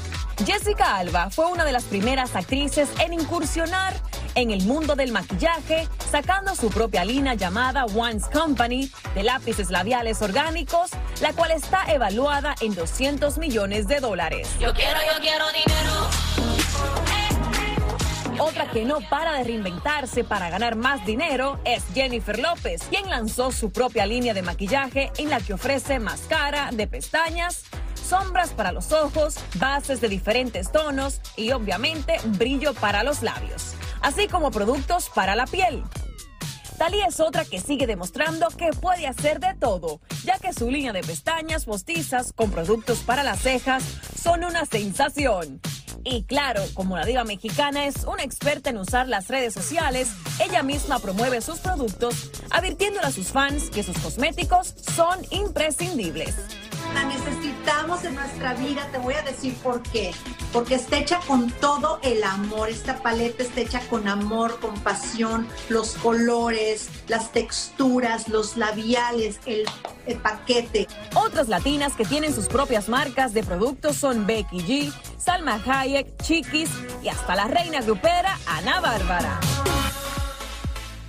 Jessica 0.43 0.97
Alba 0.97 1.29
fue 1.29 1.45
una 1.51 1.65
de 1.65 1.71
las 1.71 1.83
primeras 1.83 2.35
actrices 2.35 2.89
en 2.99 3.13
incursionar 3.13 3.93
en 4.35 4.51
el 4.51 4.63
mundo 4.65 4.95
del 4.95 5.11
maquillaje, 5.11 5.87
sacando 6.11 6.55
su 6.55 6.69
propia 6.69 7.05
línea 7.05 7.35
llamada 7.35 7.85
One's 7.85 8.25
Company 8.25 8.91
de 9.15 9.23
lápices 9.23 9.69
labiales 9.69 10.21
orgánicos, 10.21 10.91
la 11.21 11.33
cual 11.33 11.51
está 11.51 11.85
evaluada 11.93 12.55
en 12.61 12.73
200 12.73 13.37
millones 13.37 13.87
de 13.87 13.99
dólares. 13.99 14.49
Yo 14.63 14.73
quiero, 14.73 14.97
yo 15.01 15.19
quiero 15.19 15.45
dinero. 15.51 15.91
Otra 18.39 18.71
que 18.71 18.85
no 18.85 19.01
para 19.09 19.33
de 19.33 19.43
reinventarse 19.43 20.23
para 20.23 20.49
ganar 20.49 20.77
más 20.77 21.05
dinero 21.05 21.59
es 21.65 21.83
Jennifer 21.93 22.39
López, 22.39 22.81
quien 22.89 23.09
lanzó 23.09 23.51
su 23.51 23.73
propia 23.73 24.05
línea 24.05 24.33
de 24.33 24.41
maquillaje 24.41 25.11
en 25.17 25.29
la 25.29 25.41
que 25.41 25.55
ofrece 25.55 25.99
máscara 25.99 26.69
de 26.71 26.87
pestañas, 26.87 27.65
sombras 27.93 28.51
para 28.51 28.71
los 28.71 28.93
ojos, 28.93 29.35
bases 29.55 29.99
de 29.99 30.07
diferentes 30.07 30.71
tonos 30.71 31.19
y 31.35 31.51
obviamente 31.51 32.15
brillo 32.23 32.73
para 32.73 33.03
los 33.03 33.21
labios, 33.21 33.73
así 34.01 34.29
como 34.29 34.49
productos 34.49 35.09
para 35.13 35.35
la 35.35 35.45
piel. 35.45 35.83
Talía 36.77 37.07
es 37.07 37.19
otra 37.19 37.43
que 37.43 37.59
sigue 37.59 37.85
demostrando 37.85 38.47
que 38.47 38.69
puede 38.69 39.07
hacer 39.07 39.41
de 39.41 39.55
todo, 39.55 39.99
ya 40.23 40.39
que 40.39 40.53
su 40.53 40.71
línea 40.71 40.93
de 40.93 41.01
pestañas 41.01 41.65
postizas 41.65 42.31
con 42.31 42.49
productos 42.49 42.99
para 42.99 43.23
las 43.23 43.41
cejas 43.41 43.83
son 44.23 44.45
una 44.45 44.65
sensación. 44.65 45.59
Y 46.05 46.23
claro, 46.23 46.63
como 46.73 46.97
la 46.97 47.05
diva 47.05 47.23
mexicana 47.23 47.85
es 47.85 48.05
una 48.05 48.23
experta 48.23 48.69
en 48.69 48.77
usar 48.77 49.07
las 49.07 49.27
redes 49.27 49.53
sociales, 49.53 50.09
ella 50.43 50.63
misma 50.63 50.99
promueve 50.99 51.41
sus 51.41 51.59
productos, 51.59 52.31
advirtiéndole 52.49 53.07
a 53.07 53.11
sus 53.11 53.27
fans 53.27 53.69
que 53.69 53.83
sus 53.83 53.97
cosméticos 53.99 54.73
son 54.95 55.19
imprescindibles. 55.31 56.35
La 56.93 57.05
necesitamos 57.05 58.03
en 58.03 58.15
nuestra 58.15 58.53
vida, 58.53 58.87
te 58.91 58.97
voy 58.97 59.15
a 59.15 59.21
decir 59.23 59.55
por 59.63 59.81
qué. 59.81 60.13
Porque 60.51 60.75
está 60.75 60.97
hecha 60.97 61.19
con 61.27 61.49
todo 61.51 61.99
el 62.03 62.23
amor. 62.23 62.69
Esta 62.69 63.01
paleta 63.01 63.43
está 63.43 63.61
hecha 63.61 63.79
con 63.89 64.07
amor, 64.07 64.59
con 64.59 64.75
pasión, 64.81 65.47
los 65.69 65.95
colores, 65.95 66.89
las 67.07 67.31
texturas, 67.31 68.27
los 68.27 68.57
labiales, 68.57 69.39
el, 69.45 69.65
el 70.05 70.17
paquete. 70.17 70.87
Otras 71.15 71.47
latinas 71.47 71.93
que 71.93 72.05
tienen 72.05 72.33
sus 72.33 72.47
propias 72.47 72.89
marcas 72.89 73.33
de 73.33 73.43
productos 73.43 73.97
son 73.97 74.27
Becky 74.27 74.59
G, 74.59 74.93
Salma 75.17 75.59
Hayek, 75.65 76.21
Chiquis 76.21 76.69
y 77.01 77.09
hasta 77.09 77.35
la 77.35 77.45
reina 77.45 77.81
grupera 77.81 78.37
Ana 78.47 78.79
Bárbara. 78.79 79.39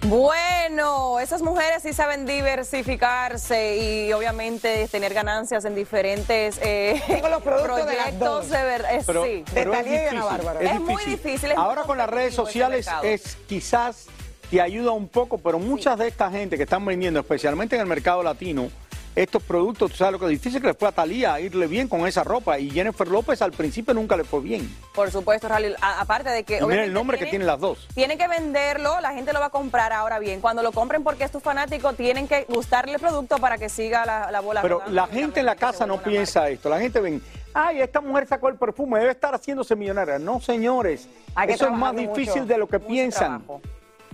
Bueno, 0.05 1.19
esas 1.19 1.41
mujeres 1.41 1.83
sí 1.83 1.95
saben 1.95 2.27
diversificarse 2.27 3.77
y 3.79 4.13
obviamente 4.13 4.87
tener 4.89 5.15
ganancias 5.15 5.65
en 5.65 5.75
diferentes 5.75 6.59
eh, 6.63 7.01
los 7.31 7.43
productos 7.43 7.87
de 7.87 7.97
las 7.97 8.05
proyectos 8.13 8.51
de 8.51 8.63
verdad. 8.65 8.95
eh, 8.95 9.03
Pero- 9.07 9.25
sí. 9.25 9.45
pero 9.55 9.73
es 9.73 9.79
Talía 9.83 9.95
y 9.95 10.07
Ana 10.09 10.11
difícil, 10.21 10.45
Bárbara. 10.47 10.61
Es 10.73 10.81
muy 10.81 11.05
difícil, 11.05 11.51
es 11.53 11.57
Ahora 11.57 11.81
muy 11.83 11.87
con 11.89 11.99
las 11.99 12.11
redes 12.11 12.35
sociales 12.35 12.87
es 13.03 13.37
quizás 13.49 14.07
te 14.51 14.61
ayuda 14.61 14.93
un 14.93 15.09
poco, 15.09 15.39
pero 15.39 15.59
muchas 15.59 15.99
de 15.99 16.07
esta 16.09 16.31
gente 16.31 16.57
que 16.59 16.65
están 16.65 16.85
vendiendo, 16.85 17.19
especialmente 17.21 17.75
en 17.77 17.81
el 17.81 17.87
mercado 17.89 18.23
latino, 18.23 18.69
estos 19.15 19.43
productos, 19.43 19.93
tú 19.93 19.97
sabes 19.99 20.13
lo 20.13 20.19
que 20.19 20.25
es 20.27 20.31
difícil 20.33 20.61
que 20.61 20.67
le 20.69 20.75
fue 20.75 20.89
a 20.89 20.93
Talía 20.93 21.39
irle 21.41 21.67
bien 21.69 21.87
con 21.89 22.07
esa 22.07 22.25
ropa 22.25 22.59
y 22.59 22.71
Jennifer 22.71 23.07
López 23.07 23.41
al 23.43 23.53
principio 23.53 23.95
nunca 23.95 24.17
le 24.17 24.25
fue 24.25 24.41
bien. 24.41 24.69
Por 24.95 25.11
supuesto, 25.11 25.49
Raúl, 25.49 25.77
a- 25.81 26.01
aparte 26.01 26.31
de 26.31 26.43
que 26.45 26.55
Y 26.55 26.57
mira 26.57 26.67
obviamente 26.67 26.89
el 26.89 26.93
nombre 26.95 27.17
que 27.19 27.25
tienen- 27.25 27.31
tienen 27.31 27.47
las 27.47 27.61
dos. 27.61 27.87
Tienen 27.95 28.19
que 28.19 28.27
venderlo, 28.29 29.01
la 29.01 29.13
gente 29.13 29.33
lo 29.33 29.41
va 29.41 29.47
a 29.47 29.51
comprar 29.51 29.93
ahora 29.93 30.19
bien. 30.19 30.41
Cuando 30.41 30.63
lo 30.63 30.73
compren 30.73 31.03
porque 31.05 31.25
es 31.25 31.31
tu 31.31 31.41
fanático, 31.41 31.93
tienen 31.93 32.27
que 32.27 32.45
gustarle 32.49 32.95
el 32.95 33.01
producto 33.01 33.39
para 33.39 33.57
que 33.59 33.69
siga 33.69 34.05
la, 34.05 34.31
la 34.31 34.41
bola 34.41 34.63
Pero 34.63 34.79
rodando. 34.79 34.95
la 34.95 35.07
gente 35.07 35.41
en 35.41 35.47
la 35.47 35.57
casa 35.57 35.87
no 35.87 36.03
piensa 36.03 36.49
esto. 36.49 36.69
La 36.69 36.81
gente 36.81 37.01
ven, 37.01 37.23
ay, 37.53 37.81
esta 37.81 38.01
mujer 38.01 38.27
sacó 38.27 38.49
el 38.49 38.57
perfume, 38.57 38.99
debe 38.99 39.13
estar 39.13 39.35
haciéndose 39.35 39.77
millonaria. 39.77 40.19
No, 40.19 40.41
señores. 40.41 41.09
Eso 41.49 41.67
es 41.67 41.73
más 41.73 41.95
difícil 41.95 42.43
mucho, 42.43 42.47
de 42.47 42.59
lo 42.59 42.67
que 42.69 42.81
piensan. 42.81 43.43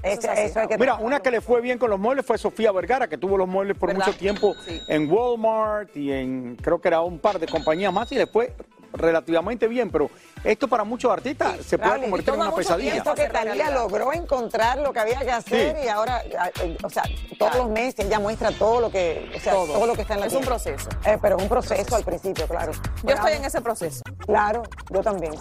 Eso, 0.02 0.30
eso 0.32 0.60
hay 0.60 0.68
que 0.68 0.78
Mira, 0.78 0.94
una 0.96 1.20
que 1.20 1.30
le 1.30 1.40
fue 1.40 1.60
bien 1.60 1.78
con 1.78 1.90
los 1.90 1.98
muebles 1.98 2.24
fue 2.24 2.38
Sofía 2.38 2.72
Vergara, 2.72 3.08
que 3.08 3.18
tuvo 3.18 3.36
los 3.36 3.48
muebles 3.48 3.76
por 3.76 3.88
¿Verdad? 3.90 4.06
mucho 4.06 4.18
tiempo 4.18 4.54
en 4.88 5.10
Walmart 5.10 5.94
y 5.96 6.12
en, 6.12 6.56
creo 6.56 6.80
que 6.80 6.88
era 6.88 7.00
un 7.02 7.18
par 7.18 7.38
de 7.38 7.46
compañías 7.46 7.92
más 7.92 8.10
y 8.12 8.16
le 8.16 8.26
fue 8.26 8.54
relativamente 8.92 9.68
bien, 9.68 9.88
pero 9.88 10.10
esto 10.42 10.66
para 10.66 10.82
muchos 10.82 11.12
artistas 11.12 11.64
se 11.64 11.78
puede 11.78 12.00
convertir 12.00 12.34
en 12.34 12.40
una 12.40 12.52
pesadilla. 12.52 12.90
tiempo 12.92 13.14
que 13.14 13.28
Talía 13.28 13.70
logró 13.70 14.12
encontrar 14.12 14.78
lo 14.78 14.92
que 14.92 14.98
había 14.98 15.20
que 15.20 15.30
hacer 15.30 15.76
Sí. 15.76 15.82
y 15.84 15.88
ahora, 15.88 16.22
eh, 16.24 16.76
o 16.82 16.90
sea, 16.90 17.04
todos 17.38 17.54
los 17.54 17.68
meses 17.70 18.04
ella 18.06 18.18
muestra 18.18 18.50
todo 18.50 18.80
lo 18.80 18.90
que, 18.90 19.30
o 19.36 19.38
sea, 19.38 19.52
Todo. 19.52 19.74
todo, 19.74 19.86
lo 19.86 19.94
que 19.94 20.02
está 20.02 20.14
en 20.14 20.20
la 20.20 20.26
Es 20.26 20.34
un 20.34 20.42
proceso. 20.44 20.88
Eh, 21.06 21.18
pero 21.22 21.36
es 21.36 21.42
un 21.42 21.48
proceso 21.48 21.94
al 21.94 22.02
principio, 22.04 22.48
claro. 22.48 22.72
Yo 23.04 23.14
estoy 23.14 23.34
en 23.34 23.44
ese 23.44 23.60
proceso. 23.60 24.02
Claro, 24.26 24.62
yo 24.90 25.02
también. 25.02 25.34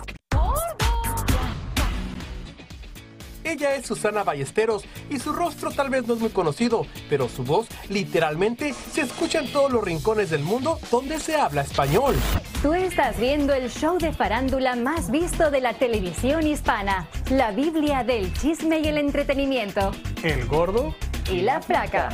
Ella 3.44 3.76
es 3.76 3.86
Susana 3.86 4.24
Ballesteros 4.24 4.84
y 5.10 5.20
su 5.20 5.32
rostro 5.34 5.72
tal 5.72 5.90
vez 5.90 6.08
no 6.08 6.16
es 6.16 6.20
muy 6.20 6.30
conocido, 6.30 6.86
pero 7.10 7.30
su 7.30 7.44
voz 7.44 7.68
literalmente 7.90 8.74
se 8.74 9.02
escucha 9.02 9.40
en 9.40 9.52
todos 9.52 9.72
los 9.72 9.84
rincones 9.84 10.30
del 10.30 10.44
mundo 10.44 10.80
donde 10.92 11.20
se 11.20 11.36
habla 11.36 11.62
español. 11.62 12.16
Tú 12.62 12.74
estás 12.74 13.20
viendo 13.20 13.54
el 13.54 13.70
show 13.70 13.98
de 13.98 14.12
farándula 14.12 14.76
más 14.76 15.10
visto 15.10 15.50
de 15.52 15.62
la 15.62 15.74
televisión 15.74 16.46
hispana, 16.46 17.08
la 17.30 17.52
Biblia 17.52 18.04
del 18.04 18.34
chisme 18.34 18.80
y 18.80 18.88
el 18.88 18.98
entretenimiento. 18.98 19.92
¿El 20.24 20.46
gordo? 20.46 20.94
Y 21.32 21.42
la 21.42 21.62
flaca. 21.62 22.10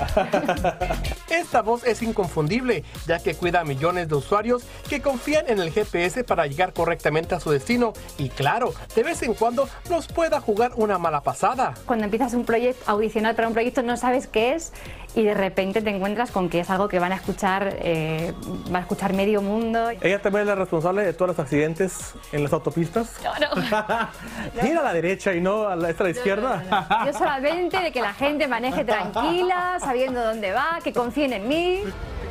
Esta 1.30 1.62
voz 1.62 1.86
es 1.86 2.02
inconfundible, 2.02 2.84
ya 3.08 3.20
que 3.20 3.34
cuida 3.34 3.62
a 3.62 3.64
millones 3.64 4.10
de 4.10 4.16
usuarios 4.16 4.64
que 4.90 5.02
confían 5.02 5.46
en 5.48 5.60
el 5.60 5.72
GPS 5.72 6.24
para 6.24 6.48
llegar 6.48 6.74
correctamente 6.74 7.34
a 7.34 7.40
su 7.40 7.52
destino 7.52 7.94
y 8.18 8.30
claro, 8.30 8.74
de 8.96 9.04
vez 9.04 9.22
en 9.24 9.34
cuando 9.34 9.70
nos 9.90 10.08
pueda 10.08 10.42
jugar 10.42 10.72
una 10.76 10.98
mala 10.98 11.22
pasada. 11.22 11.74
Cuando 11.86 12.06
empiezas 12.06 12.34
un 12.34 12.46
proyecto, 12.46 12.84
a 12.88 12.92
audicionar 12.92 13.36
para 13.36 13.48
un 13.48 13.54
proyecto, 13.54 13.84
no 13.84 13.96
sabes 13.96 14.28
qué 14.28 14.54
es 14.54 14.74
y 15.16 15.24
de 15.24 15.34
repente 15.34 15.82
te 15.82 15.90
encuentras 15.90 16.32
con 16.32 16.50
que 16.50 16.60
es 16.60 16.70
algo 16.70 16.88
que 16.88 17.00
van 17.00 17.14
a 17.14 17.16
escuchar, 17.16 17.78
eh, 17.80 18.34
va 18.74 18.80
a 18.80 18.82
escuchar 18.82 19.14
medio 19.14 19.42
mundo. 19.42 19.90
Ella 20.02 20.22
también 20.22 20.42
es 20.42 20.48
la 20.48 20.56
responsable 20.56 21.06
de 21.06 21.14
todos 21.14 21.30
los 21.30 21.40
accidentes 21.40 22.14
en 22.32 22.44
las 22.44 22.52
autopistas. 22.52 23.14
Mira 24.62 24.82
a 24.82 24.84
la 24.84 24.94
derecha 24.94 25.34
y 25.34 25.42
no 25.42 25.68
a 25.68 25.76
la, 25.76 25.90
a 25.90 26.04
la 26.04 26.10
izquierda. 26.10 26.64
Yo 27.06 27.14
solamente 27.14 27.80
de 27.80 27.92
que 27.92 28.02
la 28.02 28.14
gente 28.14 28.48
maneje 28.48 28.84
tranquila, 28.84 29.78
sabiendo 29.80 30.22
dónde 30.22 30.52
va, 30.52 30.80
que 30.84 30.92
confíen 30.92 31.34
en 31.34 31.48
mí. 31.48 31.84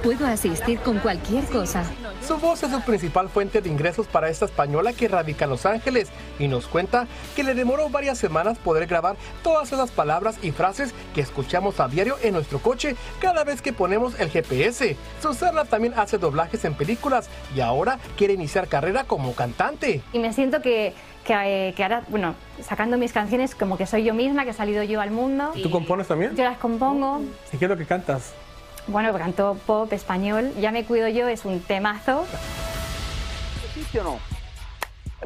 Puedo 0.05 0.27
asistir 0.27 0.81
con 0.81 0.99
cualquier 0.99 1.47
cosa. 1.47 1.83
Su 2.21 2.37
voz 2.37 2.63
es 2.63 2.71
su 2.71 2.83
principal 2.83 3.31
fuente 3.31 3.63
de 3.63 3.71
ingresos 3.71 4.07
para 4.07 4.29
esta 4.29 4.45
española 4.45 4.93
que 4.93 5.09
radica 5.09 5.45
en 5.47 5.51
Los 5.51 5.65
Ángeles 5.65 6.11
y 6.39 6.47
nos 6.47 6.67
cuenta 6.67 7.07
que 7.35 7.43
le 7.43 7.55
demoró 7.55 7.89
varias 7.89 8.19
semanas 8.19 8.59
poder 8.59 8.87
grabar 8.87 9.17
todas 9.43 9.73
esas 9.73 9.91
palabras 9.91 10.37
y 10.43 10.51
frases 10.51 10.93
que 11.15 11.23
escuchamos 11.23 11.81
a 11.81 11.89
diario 11.89 12.17
en 12.23 12.35
nuestro 12.35 12.59
coche 12.59 12.97
cada 13.19 13.45
vez 13.45 13.63
que 13.63 13.73
ponemos 13.73 14.21
el 14.21 14.29
GPS. 14.29 14.95
Susana 15.23 15.65
también 15.65 15.95
hace 15.97 16.19
doblajes 16.19 16.67
en 16.67 16.75
películas 16.75 17.31
y 17.57 17.61
ahora 17.61 17.99
quiere 18.19 18.35
iniciar 18.35 18.69
carrera 18.69 19.05
como 19.05 19.33
cantante. 19.33 20.03
Y 20.13 20.19
me 20.19 20.35
siento 20.35 20.61
que, 20.61 20.93
que, 21.25 21.33
eh, 21.33 21.73
que 21.75 21.83
ahora, 21.83 22.03
bueno, 22.09 22.35
sacando 22.63 22.99
mis 22.99 23.15
canciones 23.15 23.55
como 23.55 23.79
que 23.79 23.87
soy 23.87 24.05
yo 24.05 24.13
misma, 24.13 24.45
que 24.45 24.51
he 24.51 24.55
salido 24.55 24.83
yo 24.83 25.01
al 25.01 25.13
mundo. 25.13 25.53
¿Tú 25.63 25.71
compones 25.71 26.09
también? 26.09 26.37
Yo 26.37 26.45
las 26.45 26.59
compongo. 26.59 27.23
¿Y 27.55 27.57
qué 27.57 27.65
es 27.65 27.71
lo 27.71 27.79
que 27.79 27.87
cantas? 27.87 28.35
Bueno, 28.87 29.13
canto 29.17 29.57
pop 29.67 29.93
español. 29.93 30.53
Ya 30.61 30.71
me 30.71 30.85
cuido 30.85 31.09
yo, 31.09 31.29
es 31.29 31.45
un 31.45 31.61
temazo. 31.61 32.27
¿Sí 33.91 33.99
o 33.99 34.05
no? 34.05 34.19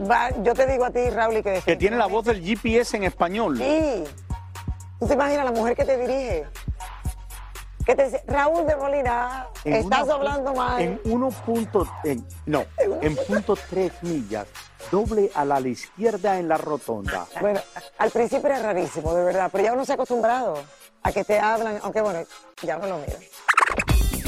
Va, 0.09 0.31
yo 0.43 0.55
te 0.55 0.67
digo 0.67 0.85
a 0.85 0.91
ti, 0.91 1.11
Raúl, 1.11 1.43
que 1.43 1.61
Que 1.65 1.77
tiene 1.77 1.97
la 1.97 2.07
voz 2.07 2.25
del 2.25 2.41
GPS 2.43 2.97
en 2.97 3.05
español. 3.05 3.59
Sí. 3.59 4.05
¿Tú 5.01 5.07
te 5.07 5.15
imaginas 5.15 5.45
la 5.45 5.53
mujer 5.53 5.77
que 5.77 5.85
te 5.85 5.97
dirige? 5.99 6.47
Que 7.85 7.97
te 7.97 8.05
dice, 8.05 8.23
Raúl 8.27 8.67
de 8.67 8.77
Molina, 8.77 9.47
En 9.65 9.75
estás 9.75 10.05
una- 10.05 10.15
hablando 10.15 10.55
mal. 10.55 10.81
En 10.83 11.01
1. 11.05 11.31
punto- 11.31 11.89
en- 12.05 12.25
no, 12.47 12.65
en 13.03 13.17
punto 13.17 13.57
3 13.71 13.93
millas, 14.03 14.47
doble 14.91 15.31
a 15.35 15.45
la, 15.45 15.59
izquierda 15.61 16.39
en 16.39 16.49
la 16.49 16.59
rotonda. 16.59 17.27
Bueno, 17.41 17.61
al 17.99 18.11
principio 18.11 18.49
era 18.51 18.61
rarísimo, 18.63 19.15
de 19.15 19.25
verdad, 19.25 19.49
pero 19.51 19.65
ya 19.65 19.73
uno 19.73 19.85
se 19.85 19.93
ha 19.93 19.95
acostumbrado 19.95 20.63
a 21.03 21.13
que 21.13 21.25
te 21.25 21.39
hablan, 21.41 21.79
aunque 21.83 22.01
bueno, 22.03 22.21
ya 22.63 22.77
no 22.77 22.87
lo 22.87 22.99
mira. 22.99 23.17